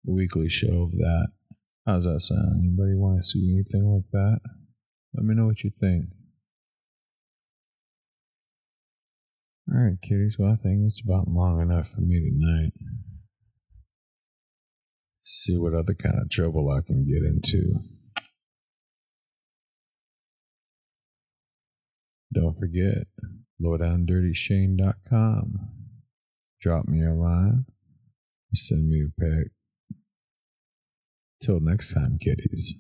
weekly 0.04 0.50
show 0.50 0.82
of 0.82 0.92
that. 0.94 1.28
How's 1.86 2.06
that 2.06 2.22
sound? 2.22 2.60
Anybody 2.60 2.96
want 2.96 3.22
to 3.22 3.24
see 3.24 3.54
anything 3.54 3.86
like 3.86 4.10
that? 4.12 4.40
Let 5.14 5.26
me 5.26 5.36
know 5.36 5.46
what 5.46 5.64
you 5.64 5.70
think. 5.80 6.06
Alright, 9.72 10.02
kitties, 10.02 10.38
well, 10.40 10.54
I 10.54 10.56
think 10.56 10.82
it's 10.88 11.04
about 11.06 11.28
long 11.28 11.62
enough 11.62 11.90
for 11.90 12.02
me 12.02 12.20
tonight. 12.20 12.74
See 15.22 15.56
what 15.56 15.76
other 15.76 15.94
kind 15.94 16.20
of 16.20 16.32
trouble 16.32 16.72
I 16.72 16.82
can 16.82 17.06
get 17.06 17.22
into. 17.22 18.01
Don't 22.34 22.58
forget, 22.58 23.08
lowdowndirtyshane.com. 23.62 25.60
Drop 26.62 26.88
me 26.88 27.04
a 27.04 27.14
line. 27.14 27.66
Send 28.54 28.88
me 28.90 29.04
a 29.04 29.10
pic. 29.20 29.52
Till 31.42 31.60
next 31.60 31.94
time, 31.94 32.18
kiddies. 32.20 32.76